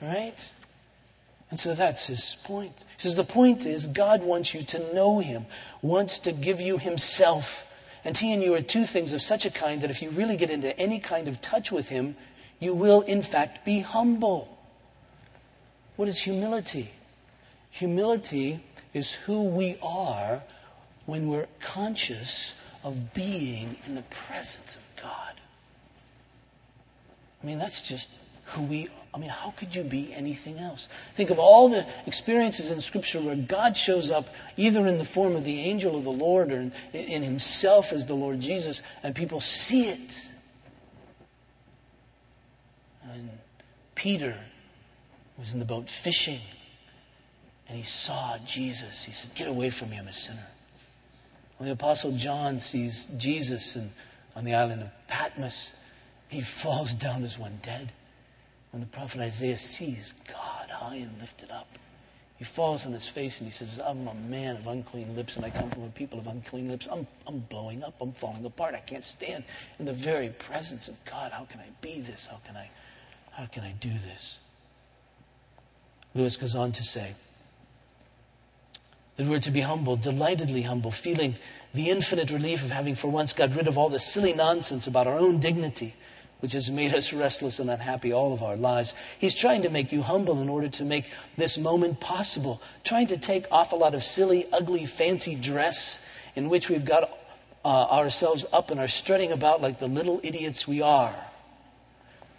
[0.00, 0.52] Right?
[1.56, 2.84] And so that's his point.
[2.98, 5.46] He says the point is God wants you to know him,
[5.80, 7.74] wants to give you himself.
[8.04, 10.36] And he and you are two things of such a kind that if you really
[10.36, 12.14] get into any kind of touch with him,
[12.60, 14.58] you will in fact be humble.
[15.96, 16.90] What is humility?
[17.70, 18.60] Humility
[18.92, 20.42] is who we are
[21.06, 25.32] when we're conscious of being in the presence of God.
[27.42, 28.10] I mean, that's just
[28.46, 30.88] who we I mean, how could you be anything else?
[31.14, 34.28] Think of all the experiences in Scripture where God shows up
[34.58, 38.04] either in the form of the angel of the Lord or in, in Himself as
[38.04, 40.32] the Lord Jesus, and people see it.
[43.04, 43.30] And
[43.94, 44.38] Peter
[45.38, 46.40] was in the boat fishing,
[47.68, 49.04] and he saw Jesus.
[49.04, 50.46] He said, Get away from me, I'm a sinner.
[51.56, 53.88] When the Apostle John sees Jesus in,
[54.36, 55.80] on the island of Patmos,
[56.28, 57.92] he falls down as one dead.
[58.76, 61.66] When the prophet Isaiah sees God high and lifted up,
[62.36, 65.46] he falls on his face and he says, I'm a man of unclean lips and
[65.46, 66.86] I come from a people of unclean lips.
[66.92, 67.94] I'm, I'm blowing up.
[68.02, 68.74] I'm falling apart.
[68.74, 69.44] I can't stand
[69.78, 71.32] in the very presence of God.
[71.32, 72.26] How can I be this?
[72.26, 72.68] How can I,
[73.32, 74.40] how can I do this?
[76.14, 77.14] Lewis goes on to say
[79.16, 81.36] that we're to be humble, delightedly humble, feeling
[81.72, 85.06] the infinite relief of having for once got rid of all the silly nonsense about
[85.06, 85.94] our own dignity
[86.40, 88.94] which has made us restless and unhappy all of our lives.
[89.18, 93.16] He's trying to make you humble in order to make this moment possible, trying to
[93.16, 96.02] take off a lot of silly, ugly, fancy dress
[96.34, 97.08] in which we've got
[97.64, 101.14] uh, ourselves up and are strutting about like the little idiots we are.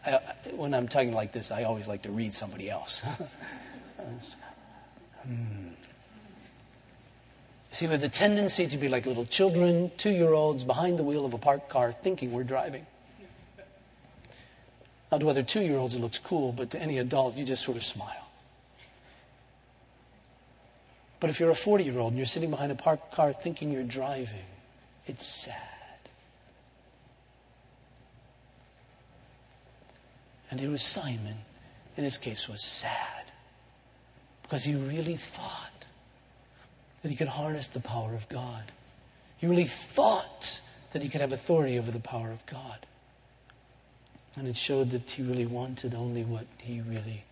[0.05, 0.19] I,
[0.55, 3.01] when I'm talking like this, I always like to read somebody else.
[5.23, 5.67] hmm.
[7.71, 11.03] See, we have the tendency to be like little children, two year olds behind the
[11.03, 12.85] wheel of a parked car thinking we're driving.
[15.11, 17.63] Now, to other two year olds, it looks cool, but to any adult, you just
[17.63, 18.27] sort of smile.
[21.19, 23.71] But if you're a 40 year old and you're sitting behind a parked car thinking
[23.71, 24.45] you're driving,
[25.05, 25.63] it's sad.
[30.51, 31.37] And it was Simon,
[31.95, 33.25] in his case, was sad
[34.43, 35.87] because he really thought
[37.01, 38.71] that he could harness the power of God.
[39.37, 42.85] He really thought that he could have authority over the power of God.
[44.37, 47.23] And it showed that he really wanted only what he really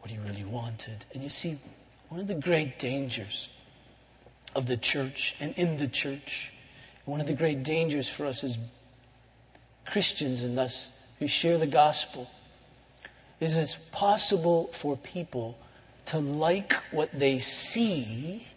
[0.00, 1.06] what he really wanted.
[1.14, 1.56] And you see,
[2.08, 3.48] one of the great dangers
[4.54, 6.52] of the church and in the church,
[7.04, 8.58] one of the great dangers for us as
[9.86, 12.28] Christians and thus who share the gospel,
[13.40, 15.56] is it's possible for people
[16.06, 18.48] to like what they see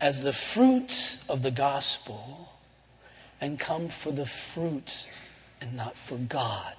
[0.00, 2.48] as the fruits of the gospel
[3.40, 5.08] and come for the fruit
[5.60, 6.74] and not for God.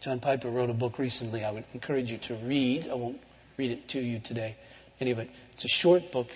[0.00, 2.88] John Piper wrote a book recently I would encourage you to read.
[2.90, 3.20] I won't
[3.56, 4.56] read it to you today.
[5.00, 6.30] Anyway, it's a short book,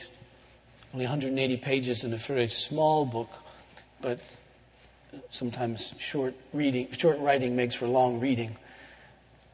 [0.95, 3.31] only 180 pages, and a very small book,
[4.01, 4.21] but
[5.31, 8.57] sometimes short reading, short writing makes for long reading.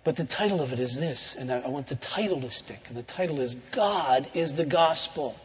[0.04, 2.80] But the title of it is this, and I want the title to stick.
[2.88, 5.36] And the title is God is the Gospel.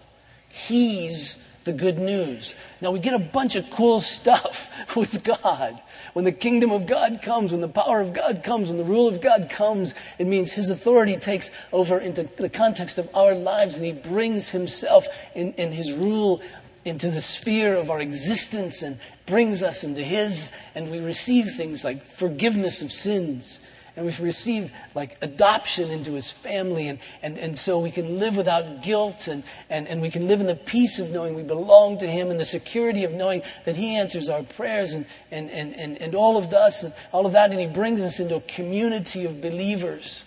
[0.53, 2.55] He's the good news.
[2.81, 5.79] Now we get a bunch of cool stuff with God.
[6.13, 9.07] When the kingdom of God comes, when the power of God comes, when the rule
[9.07, 13.75] of God comes, it means His authority takes over into the context of our lives
[13.75, 15.05] and He brings Himself
[15.35, 16.41] in, in His rule
[16.85, 21.85] into the sphere of our existence and brings us into His, and we receive things
[21.85, 23.59] like forgiveness of sins
[23.99, 28.37] and we've received like adoption into his family and, and, and so we can live
[28.37, 31.97] without guilt and, and, and we can live in the peace of knowing we belong
[31.97, 35.73] to him and the security of knowing that he answers our prayers and, and, and,
[35.73, 38.41] and, and all of us and all of that and he brings us into a
[38.41, 40.23] community of believers.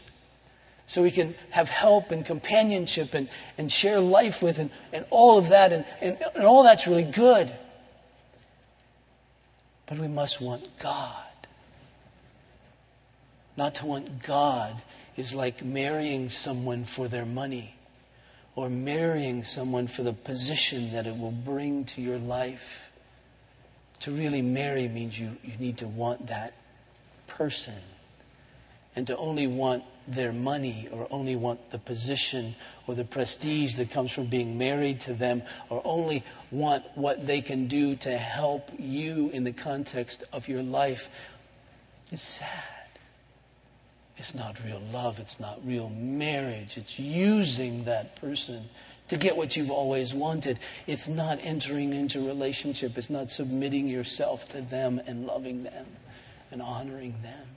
[0.86, 5.38] So we can have help and companionship and, and share life with and, and all
[5.38, 7.50] of that and, and, and all that's really good.
[9.86, 11.31] But we must want god
[13.56, 14.80] not to want God
[15.16, 17.74] is like marrying someone for their money
[18.54, 22.92] or marrying someone for the position that it will bring to your life.
[24.00, 26.54] To really marry means you, you need to want that
[27.26, 27.82] person.
[28.94, 32.54] And to only want their money or only want the position
[32.86, 37.40] or the prestige that comes from being married to them or only want what they
[37.40, 41.08] can do to help you in the context of your life
[42.10, 42.81] is sad.
[44.16, 45.18] It's not real love.
[45.18, 46.76] It's not real marriage.
[46.76, 48.64] It's using that person
[49.08, 50.58] to get what you've always wanted.
[50.86, 52.96] It's not entering into relationship.
[52.96, 55.86] It's not submitting yourself to them and loving them
[56.50, 57.48] and honoring them.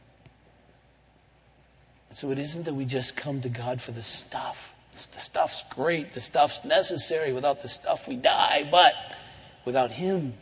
[2.10, 4.74] And so it isn't that we just come to God for the stuff.
[4.94, 6.14] The stuff's great.
[6.14, 7.34] The stuff's necessary.
[7.34, 8.68] Without the stuff, we die.
[8.72, 8.94] But
[9.66, 10.34] without Him,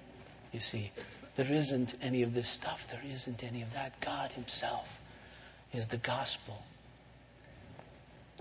[0.52, 0.91] you see,
[1.36, 2.88] there isn't any of this stuff.
[2.88, 3.99] There isn't any of that.
[3.99, 4.99] God Himself
[5.74, 6.64] is the gospel.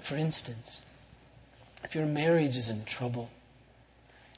[0.00, 0.82] For instance,
[1.82, 3.30] if your marriage is in trouble,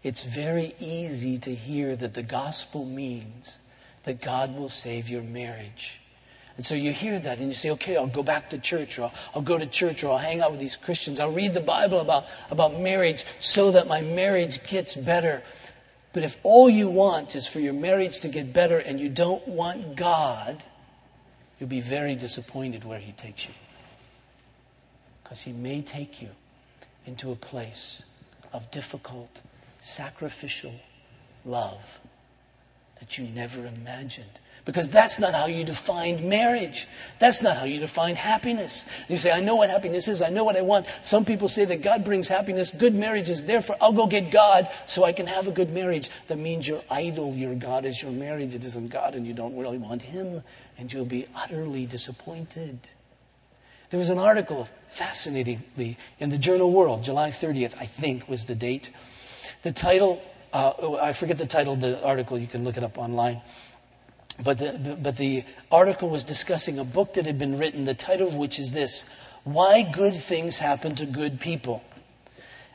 [0.03, 3.67] it's very easy to hear that the gospel means
[4.05, 6.01] that God will save your marriage.
[6.57, 9.05] And so you hear that and you say, okay, I'll go back to church or
[9.05, 11.19] I'll, I'll, go to church or I'll hang out with these Christians.
[11.19, 15.43] I'll read the Bible about, about marriage so that my marriage gets better.
[16.13, 19.47] But if all you want is for your marriage to get better and you don't
[19.49, 20.63] want God,
[21.59, 23.55] You'll be very disappointed where He takes you.
[25.23, 26.31] Because He may take you
[27.07, 28.03] into a place
[28.53, 29.43] of difficult,
[29.81, 30.75] sacrificial
[31.45, 32.01] love
[33.01, 34.41] that you never imagined.
[34.65, 36.87] Because that's not how you defined marriage.
[37.19, 38.91] That's not how you defined happiness.
[39.11, 40.23] You say, I know what happiness is.
[40.23, 40.87] I know what I want.
[41.03, 42.71] Some people say that God brings happiness.
[42.71, 46.09] Good marriage is therefore I'll go get God so I can have a good marriage.
[46.29, 48.55] That means your idol, your God is your marriage.
[48.55, 50.43] It isn't God and you don't really want Him
[50.79, 52.79] and you'll be utterly disappointed.
[53.91, 58.55] There was an article, fascinatingly, in the journal World, July 30th, I think was the
[58.55, 58.91] date.
[59.63, 62.99] The title, uh, I forget the title of the article, you can look it up
[62.99, 63.41] online.
[64.43, 68.27] But the, but the article was discussing a book that had been written, the title
[68.27, 71.85] of which is this Why Good Things Happen to Good People.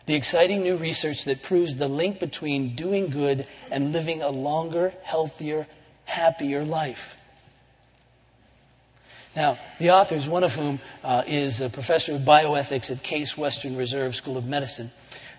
[0.06, 4.94] The exciting new research that proves the link between doing good and living a longer,
[5.04, 5.68] healthier,
[6.06, 7.19] happier life.
[9.40, 13.78] Now, the authors, one of whom uh, is a professor of bioethics at Case Western
[13.78, 14.90] Reserve School of Medicine,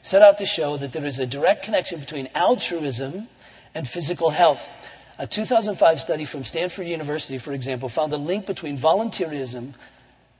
[0.00, 3.28] set out to show that there is a direct connection between altruism
[3.74, 4.70] and physical health.
[5.18, 9.74] A 2005 study from Stanford University, for example, found a link between volunteerism,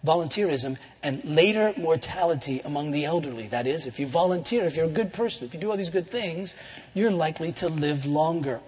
[0.06, 3.46] volunteerism and later mortality among the elderly.
[3.46, 5.90] That is, if you volunteer, if you're a good person, if you do all these
[5.90, 6.56] good things,
[6.94, 8.62] you're likely to live longer.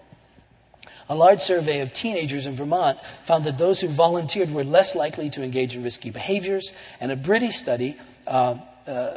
[1.08, 5.30] A large survey of teenagers in Vermont found that those who volunteered were less likely
[5.30, 7.96] to engage in risky behaviors, and a British study
[8.26, 9.16] uh, uh,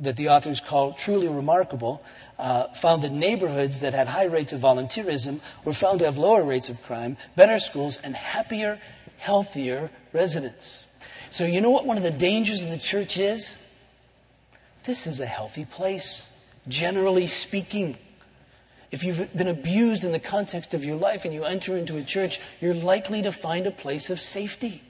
[0.00, 2.02] that the authors call truly remarkable
[2.38, 6.42] uh, found that neighborhoods that had high rates of volunteerism were found to have lower
[6.42, 8.80] rates of crime, better schools, and happier,
[9.18, 10.88] healthier residents.
[11.30, 13.58] So, you know what one of the dangers of the church is?
[14.84, 17.96] This is a healthy place, generally speaking.
[18.92, 22.02] If you've been abused in the context of your life and you enter into a
[22.02, 24.82] church, you're likely to find a place of safety.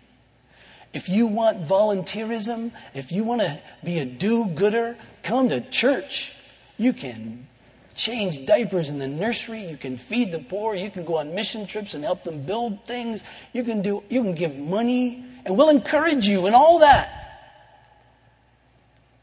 [0.92, 6.36] If you want volunteerism, if you want to be a do gooder, come to church.
[6.76, 7.46] You can
[7.94, 11.66] change diapers in the nursery, you can feed the poor, you can go on mission
[11.66, 13.22] trips and help them build things,
[13.52, 17.18] you can do you can give money, and we'll encourage you in all that.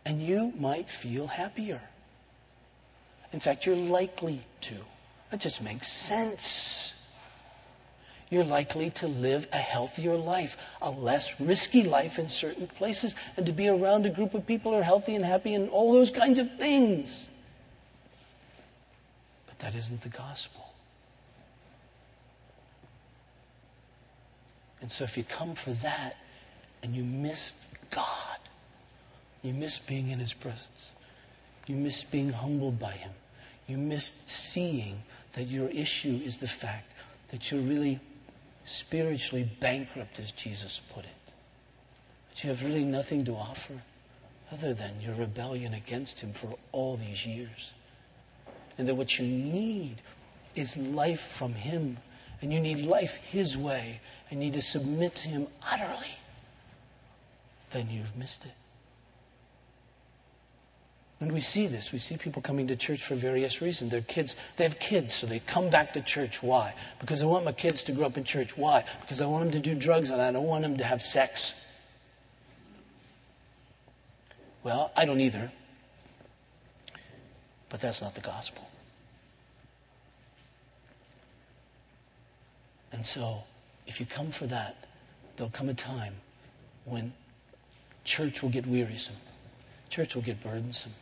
[0.05, 1.81] And you might feel happier.
[3.31, 4.75] In fact, you're likely to.
[5.29, 6.95] That just makes sense.
[8.29, 13.45] You're likely to live a healthier life, a less risky life in certain places, and
[13.45, 16.11] to be around a group of people who are healthy and happy and all those
[16.11, 17.29] kinds of things.
[19.47, 20.73] But that isn't the gospel.
[24.81, 26.17] And so if you come for that
[26.83, 27.59] and you miss
[27.89, 28.39] God,
[29.41, 30.91] you miss being in His presence,
[31.69, 33.11] you miss being humbled by Him,
[33.67, 35.03] you miss seeing
[35.33, 36.91] that your issue is the fact
[37.27, 37.99] that you're really
[38.63, 41.11] spiritually bankrupt, as Jesus put it.
[42.29, 43.81] That you have really nothing to offer
[44.51, 47.71] other than your rebellion against Him for all these years.
[48.79, 49.97] And that what you need
[50.55, 51.97] is life from Him.
[52.41, 53.99] And you need life His way.
[54.31, 56.17] And you need to submit to Him utterly.
[57.69, 58.53] Then you've missed it.
[61.21, 61.91] And we see this.
[61.91, 63.91] We see people coming to church for various reasons.
[63.91, 66.41] Their kids, they have kids, so they come back to church.
[66.41, 66.73] Why?
[66.99, 68.57] Because I want my kids to grow up in church.
[68.57, 68.85] Why?
[69.01, 71.65] Because I want them to do drugs and I don't want them to have sex.
[74.63, 75.51] Well, I don't either.
[77.67, 78.69] But that's not the gospel.
[82.93, 83.43] And so,
[83.87, 84.87] if you come for that,
[85.35, 86.15] there'll come a time
[86.85, 87.13] when
[88.03, 89.17] church will get wearisome,
[89.89, 90.93] church will get burdensome.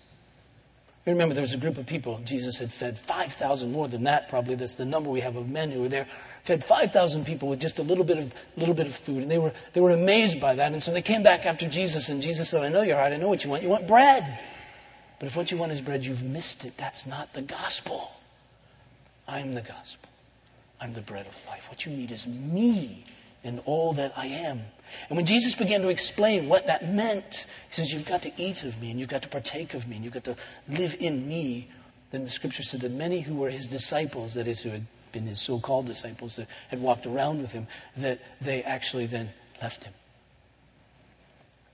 [1.12, 4.56] Remember, there was a group of people Jesus had fed 5,000, more than that probably.
[4.56, 6.06] That's the number we have of men who were there.
[6.42, 9.22] Fed 5,000 people with just a little bit of, little bit of food.
[9.22, 10.74] And they were, they were amazed by that.
[10.74, 12.10] And so they came back after Jesus.
[12.10, 13.14] And Jesus said, I know your heart.
[13.14, 13.64] I know what you want.
[13.64, 14.40] You want bread.
[15.20, 16.76] But if what you want is bread, you've missed it.
[16.78, 18.12] That's not the gospel.
[19.28, 20.10] I'm the gospel.
[20.82, 21.70] I'm the bread of life.
[21.70, 23.06] What you need is me
[23.44, 24.62] and all that I am.
[25.10, 28.64] And when Jesus began to explain what that meant, he says, You've got to eat
[28.64, 30.36] of me, and you've got to partake of me, and you've got to
[30.70, 31.68] live in me.
[32.12, 35.26] Then the scripture said that many who were his disciples, that is, who had been
[35.26, 37.68] his so called disciples, that had walked around with him,
[37.98, 39.30] that they actually then
[39.62, 39.94] left him.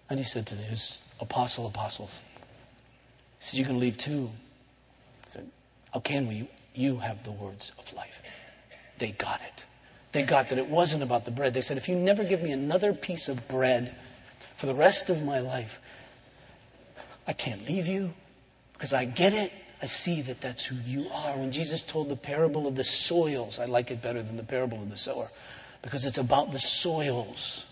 [0.09, 2.22] And he said to his apostle apostles,
[3.39, 4.32] He said, You can leave too.
[5.26, 5.49] He said,
[5.93, 6.49] How can we?
[6.76, 8.22] You have the words of life.
[8.97, 9.66] They got it.
[10.14, 11.53] They got that it wasn't about the bread.
[11.53, 13.95] They said, if you never give me another piece of bread
[14.55, 15.80] for the rest of my life,
[17.28, 18.14] I can't leave you
[18.74, 19.51] because I get it.
[19.82, 21.38] I see that that's who you are.
[21.38, 24.78] When Jesus told the parable of the soils, I like it better than the parable
[24.78, 25.30] of the sower
[25.82, 27.70] because it's about the soils.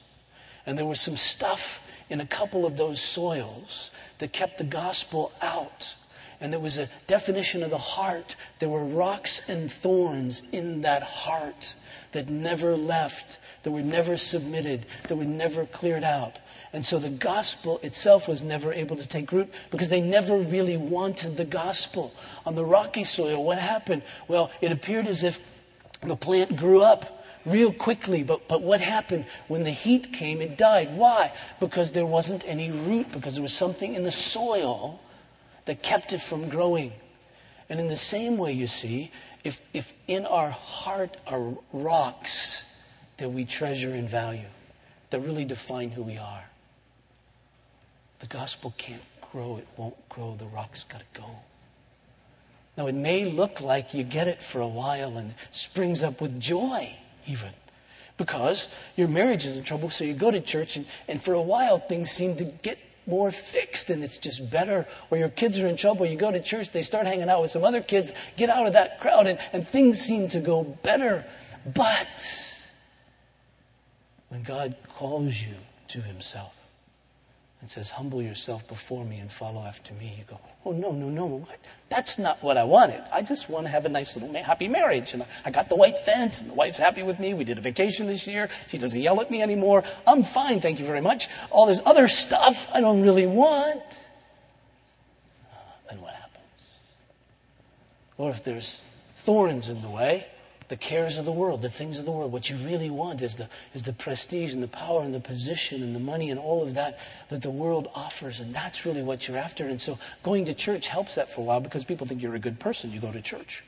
[0.66, 5.32] And there was some stuff in a couple of those soils that kept the gospel
[5.42, 5.96] out.
[6.42, 8.36] And there was a definition of the heart.
[8.60, 11.76] There were rocks and thorns in that heart
[12.12, 16.40] that never left, that were never submitted, that were never cleared out.
[16.74, 20.78] And so the gospel itself was never able to take root because they never really
[20.78, 22.14] wanted the gospel.
[22.46, 24.02] On the rocky soil, what happened?
[24.28, 25.62] Well, it appeared as if
[26.02, 29.26] the plant grew up real quickly, but, but what happened?
[29.48, 30.96] When the heat came, it died.
[30.96, 31.34] Why?
[31.60, 35.00] Because there wasn't any root, because there was something in the soil
[35.66, 36.94] that kept it from growing.
[37.70, 39.12] And in the same way, you see,
[39.44, 42.84] if, if in our heart are rocks
[43.18, 44.50] that we treasure and value,
[45.10, 46.46] that really define who we are,
[48.20, 49.02] the gospel can't
[49.32, 51.28] grow, it won't grow, the rock's got to go.
[52.78, 56.40] Now, it may look like you get it for a while and springs up with
[56.40, 56.96] joy,
[57.28, 57.52] even,
[58.18, 61.42] because your marriage is in trouble, so you go to church, and, and for a
[61.42, 62.78] while things seem to get
[63.08, 64.88] more fixed and it's just better.
[65.10, 67.52] Or your kids are in trouble, you go to church, they start hanging out with
[67.52, 71.26] some other kids, get out of that crowd, and, and things seem to go better.
[71.66, 72.62] But
[74.30, 75.56] when God calls you
[75.90, 76.61] to Himself,
[77.62, 80.16] and says, Humble yourself before me and follow after me.
[80.18, 81.48] You go, Oh, no, no, no.
[81.90, 83.04] That's not what I wanted.
[83.14, 85.14] I just want to have a nice little happy marriage.
[85.14, 87.34] And I got the white fence, and the wife's happy with me.
[87.34, 88.50] We did a vacation this year.
[88.68, 89.84] She doesn't yell at me anymore.
[90.08, 91.28] I'm fine, thank you very much.
[91.52, 93.84] All this other stuff I don't really want.
[95.54, 95.58] Uh,
[95.90, 96.44] then what happens?
[98.18, 98.84] Or if there's
[99.18, 100.26] thorns in the way,
[100.72, 102.32] the cares of the world, the things of the world.
[102.32, 105.84] What you really want is the, is the prestige and the power and the position
[105.84, 106.98] and the money and all of that
[107.28, 108.40] that the world offers.
[108.40, 109.68] And that's really what you're after.
[109.68, 112.40] And so going to church helps that for a while because people think you're a
[112.40, 112.90] good person.
[112.94, 113.66] You go to church.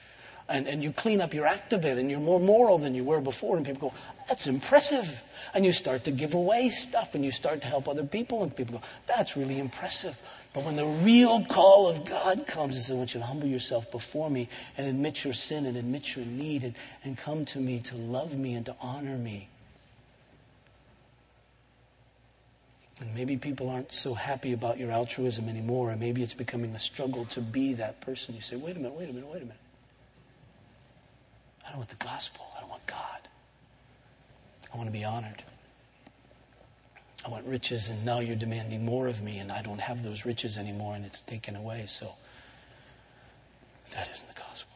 [0.47, 3.03] and, and you clean up your act a bit and you're more moral than you
[3.03, 3.57] were before.
[3.57, 3.95] And people go,
[4.29, 5.23] that's impressive.
[5.53, 8.43] And you start to give away stuff and you start to help other people.
[8.43, 10.17] And people go, that's really impressive.
[10.53, 13.91] But when the real call of God comes, is I want you to humble yourself
[13.91, 17.79] before me and admit your sin and admit your need and, and come to me
[17.79, 19.49] to love me and to honor me.
[23.01, 26.79] And maybe people aren't so happy about your altruism anymore, and maybe it's becoming a
[26.79, 28.35] struggle to be that person.
[28.35, 29.57] You say, wait a minute, wait a minute, wait a minute.
[31.65, 32.45] I don't want the gospel.
[32.55, 33.27] I don't want God.
[34.71, 35.43] I want to be honored.
[37.25, 40.25] I want riches, and now you're demanding more of me, and I don't have those
[40.25, 41.85] riches anymore, and it's taken away.
[41.87, 42.15] So
[43.95, 44.75] that isn't the gospel.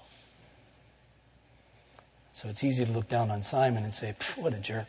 [2.32, 4.88] So it's easy to look down on Simon and say, what a jerk.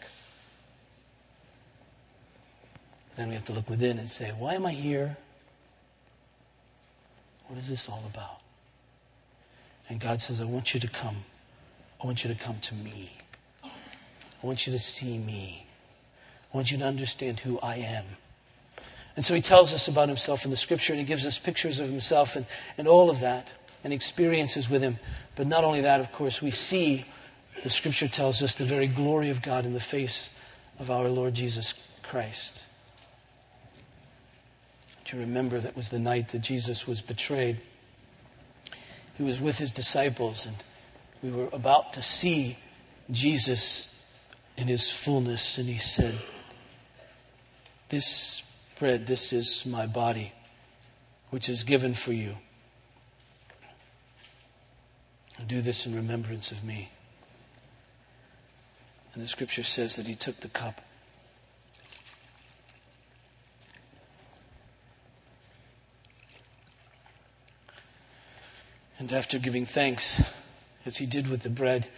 [3.16, 5.16] Then we have to look within and say, why am I here?
[7.48, 8.40] What is this all about?
[9.88, 11.24] And God says, I want you to come.
[12.02, 13.10] I want you to come to me.
[13.64, 15.67] I want you to see me.
[16.52, 18.04] I want you to understand who I am.
[19.16, 21.80] And so he tells us about himself in the scripture and he gives us pictures
[21.80, 22.46] of himself and,
[22.78, 23.52] and all of that
[23.84, 24.98] and experiences with him.
[25.36, 27.04] But not only that, of course, we see,
[27.62, 30.38] the scripture tells us, the very glory of God in the face
[30.78, 32.64] of our Lord Jesus Christ.
[35.04, 37.58] Do you remember that was the night that Jesus was betrayed?
[39.16, 40.56] He was with his disciples and
[41.22, 42.56] we were about to see
[43.10, 43.94] Jesus
[44.56, 46.14] in his fullness, and he said,
[47.88, 50.32] This bread, this is my body,
[51.30, 52.36] which is given for you.
[55.46, 56.90] Do this in remembrance of me.
[59.14, 60.82] And the scripture says that he took the cup.
[68.98, 70.34] And after giving thanks,
[70.84, 71.88] as he did with the bread,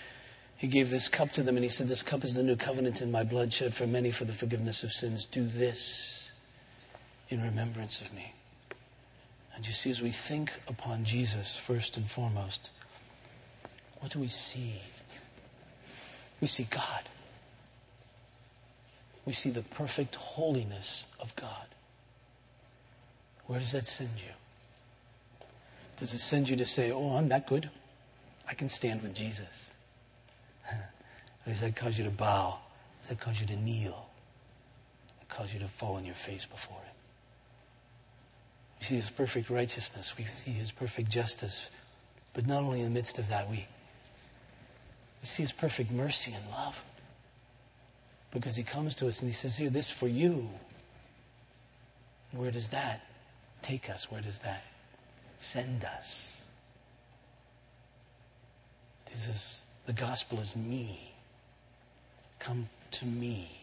[0.61, 3.01] he gave this cup to them and he said, This cup is the new covenant
[3.01, 5.25] in my blood shed for many for the forgiveness of sins.
[5.25, 6.33] Do this
[7.31, 8.35] in remembrance of me.
[9.57, 12.73] And you see, as we think upon Jesus first and foremost,
[14.01, 14.83] what do we see?
[16.43, 17.05] We see God.
[19.25, 21.69] We see the perfect holiness of God.
[23.47, 24.33] Where does that send you?
[25.97, 27.71] Does it send you to say, Oh, I'm that good?
[28.47, 29.70] I can stand with Jesus.
[31.47, 32.59] Or does that cause you to bow?
[32.59, 34.09] He Does that cause you to kneel?
[35.23, 36.95] It cause you to fall on your face before Him.
[38.79, 40.17] We see His perfect righteousness.
[40.19, 41.71] We see His perfect justice.
[42.35, 46.45] But not only in the midst of that, we, we see His perfect mercy and
[46.51, 46.85] love.
[48.33, 50.49] Because He comes to us and He says, Here, this for you.
[52.33, 53.05] Where does that
[53.63, 54.11] take us?
[54.11, 54.65] Where does that
[55.39, 56.45] send us?
[59.11, 61.10] This is the gospel is me.
[62.41, 63.61] Come to me.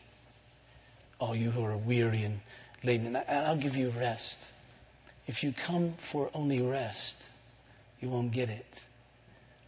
[1.20, 2.40] All you who are weary and
[2.84, 4.52] laden, and I'll give you rest.
[5.26, 7.28] If you come for only rest,
[8.00, 8.88] you won't get it.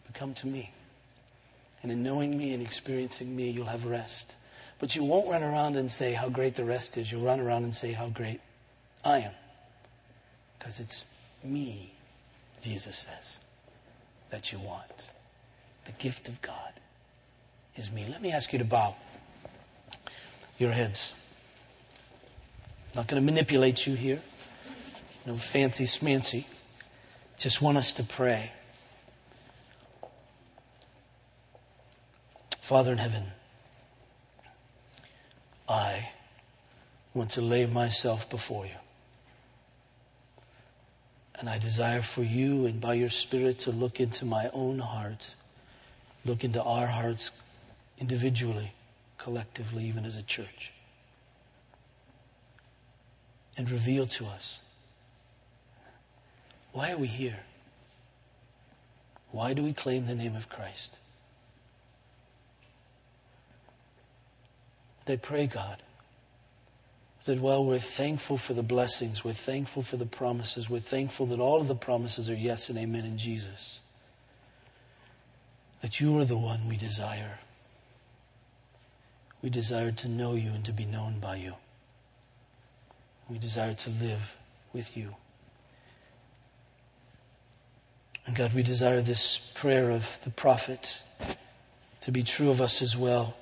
[0.06, 0.72] But come to me.
[1.82, 4.36] And in knowing me and experiencing me, you'll have rest.
[4.78, 7.12] But you won't run around and say how great the rest is.
[7.12, 8.40] You'll run around and say how great
[9.04, 9.34] I am.
[10.58, 11.94] Because it's me,
[12.62, 13.40] Jesus says,
[14.30, 15.12] that you want.
[15.86, 16.74] The gift of God
[17.80, 18.06] is me.
[18.10, 18.96] Let me ask you to bow
[20.58, 21.18] your heads.
[22.92, 24.20] I'm Not going to manipulate you here.
[25.26, 26.46] No fancy smancy.
[27.38, 28.52] Just want us to pray.
[32.60, 33.24] Father in heaven,
[35.68, 36.10] I
[37.14, 38.76] want to lay myself before you.
[41.40, 45.34] And I desire for you and by your Spirit to look into my own heart
[46.26, 47.49] look into our hearts
[48.00, 48.74] individually,
[49.18, 50.72] collectively, even as a church,
[53.58, 54.62] and reveal to us
[56.72, 57.40] why are we here?
[59.32, 61.00] Why do we claim the name of Christ?
[65.08, 65.82] I pray, God,
[67.26, 71.40] that while we're thankful for the blessings, we're thankful for the promises, we're thankful that
[71.40, 73.80] all of the promises are yes and amen in Jesus
[75.82, 77.40] that you are the one we desire.
[79.42, 81.56] We desire to know you and to be known by you.
[83.30, 84.36] We desire to live
[84.74, 85.16] with you.
[88.26, 91.02] And God, we desire this prayer of the prophet
[92.02, 93.36] to be true of us as well.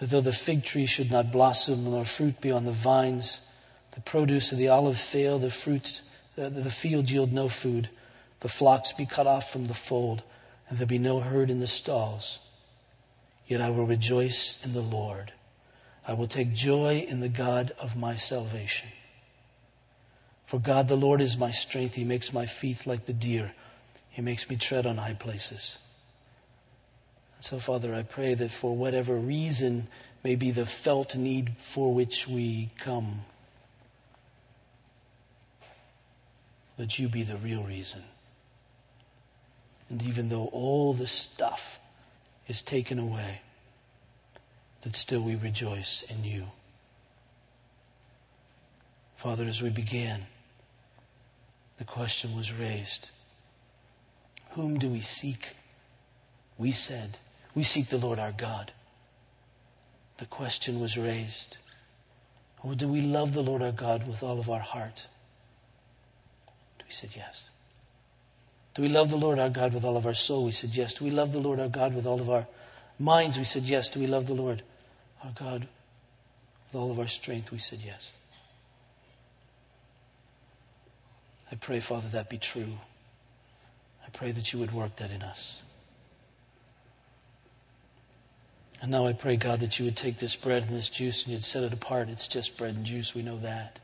[0.00, 3.48] That though the fig tree should not blossom, nor fruit be on the vines,
[3.92, 6.00] the produce of the olive fail, the fruit,
[6.36, 7.88] the, the field yield no food,
[8.40, 10.22] the flocks be cut off from the fold,
[10.68, 12.48] and there be no herd in the stalls.
[13.46, 15.32] Yet I will rejoice in the Lord.
[16.06, 18.90] I will take joy in the God of my salvation.
[20.46, 21.94] For God the Lord is my strength.
[21.94, 23.52] He makes my feet like the deer.
[24.10, 25.78] He makes me tread on high places.
[27.36, 29.84] And so, Father, I pray that for whatever reason
[30.22, 33.20] may be the felt need for which we come,
[36.76, 38.02] that you be the real reason.
[39.88, 41.78] And even though all the stuff
[42.46, 43.40] is taken away,
[44.82, 46.48] that still we rejoice in you.
[49.16, 50.22] Father, as we began,
[51.78, 53.10] the question was raised
[54.50, 55.50] Whom do we seek?
[56.58, 57.18] We said,
[57.54, 58.72] We seek the Lord our God.
[60.18, 61.58] The question was raised
[62.62, 65.08] Or do we love the Lord our God with all of our heart?
[66.78, 67.50] We said yes.
[68.74, 70.44] Do we love the Lord our God with all of our soul?
[70.44, 70.94] We said yes.
[70.94, 72.46] Do we love the Lord our God with all of our
[72.98, 73.38] minds?
[73.38, 73.88] We said yes.
[73.88, 74.62] Do we love the Lord
[75.22, 75.68] our God
[76.66, 77.52] with all of our strength?
[77.52, 78.12] We said yes.
[81.52, 82.78] I pray, Father, that be true.
[84.04, 85.62] I pray that you would work that in us.
[88.82, 91.32] And now I pray, God, that you would take this bread and this juice and
[91.32, 92.08] you'd set it apart.
[92.08, 93.78] It's just bread and juice, we know that.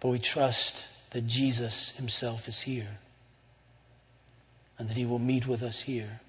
[0.00, 2.98] But we trust that Jesus himself is here
[4.78, 6.20] and that He will meet with us here.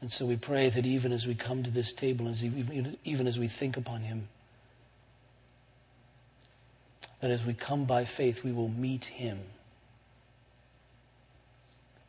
[0.00, 3.26] And so we pray that even as we come to this table, as even, even
[3.26, 4.28] as we think upon Him,
[7.20, 9.38] that as we come by faith, we will meet Him.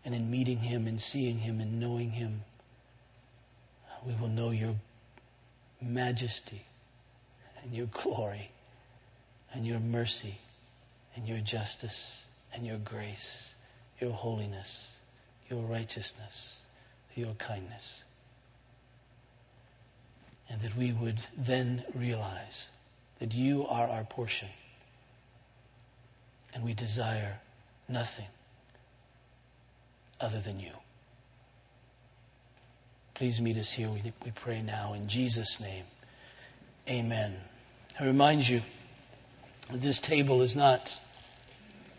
[0.04, 2.42] And in meeting Him in seeing Him in knowing Him,
[4.06, 4.76] we will know your
[5.80, 6.64] majesty
[7.62, 8.50] and your glory
[9.54, 10.40] and your mercy
[11.16, 13.54] and your justice and your grace,
[14.00, 15.01] your holiness
[15.52, 16.64] your righteousness,
[17.14, 18.04] your kindness.
[20.50, 22.70] And that we would then realize
[23.20, 24.50] that you are our portion.
[26.54, 27.40] And we desire
[27.88, 28.26] nothing
[30.20, 30.72] other than you.
[33.14, 34.94] Please meet us here, we, pray now.
[34.94, 35.84] In Jesus' name,
[36.90, 37.36] amen.
[38.00, 38.62] I remind you
[39.70, 41.00] that this table is not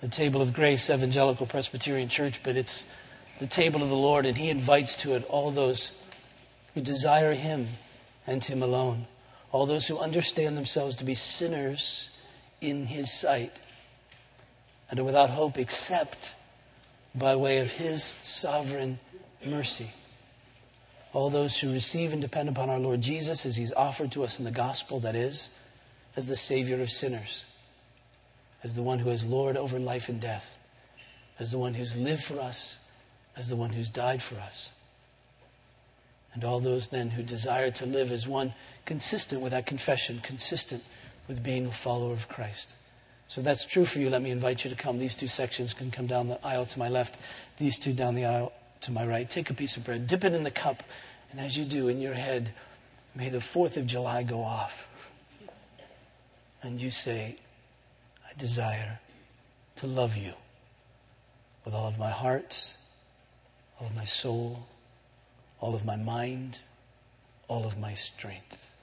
[0.00, 2.92] the table of grace evangelical presbyterian church but it's
[3.42, 6.00] the table of the Lord, and He invites to it all those
[6.74, 7.68] who desire Him
[8.24, 9.06] and Him alone,
[9.50, 12.16] all those who understand themselves to be sinners
[12.60, 13.50] in His sight
[14.88, 16.36] and are without hope except
[17.16, 19.00] by way of His sovereign
[19.44, 19.90] mercy.
[21.12, 24.38] All those who receive and depend upon our Lord Jesus as He's offered to us
[24.38, 25.58] in the gospel, that is,
[26.14, 27.44] as the Savior of sinners,
[28.62, 30.60] as the one who is Lord over life and death,
[31.40, 32.81] as the one who's lived for us
[33.36, 34.72] as the one who's died for us.
[36.34, 38.54] And all those then who desire to live as one
[38.84, 40.82] consistent with that confession, consistent
[41.28, 42.76] with being a follower of Christ.
[43.28, 44.98] So if that's true for you, let me invite you to come.
[44.98, 47.18] These two sections can come down the aisle to my left,
[47.58, 48.52] these two down the aisle
[48.82, 49.28] to my right.
[49.28, 50.82] Take a piece of bread, dip it in the cup,
[51.30, 52.52] and as you do in your head,
[53.14, 55.10] may the 4th of July go off.
[56.62, 57.36] And you say,
[58.28, 59.00] I desire
[59.76, 60.34] to love you
[61.64, 62.74] with all of my heart
[63.82, 64.64] all of my soul,
[65.60, 66.62] all of my mind,
[67.48, 68.76] all of my strength.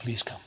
[0.00, 0.40] Please come.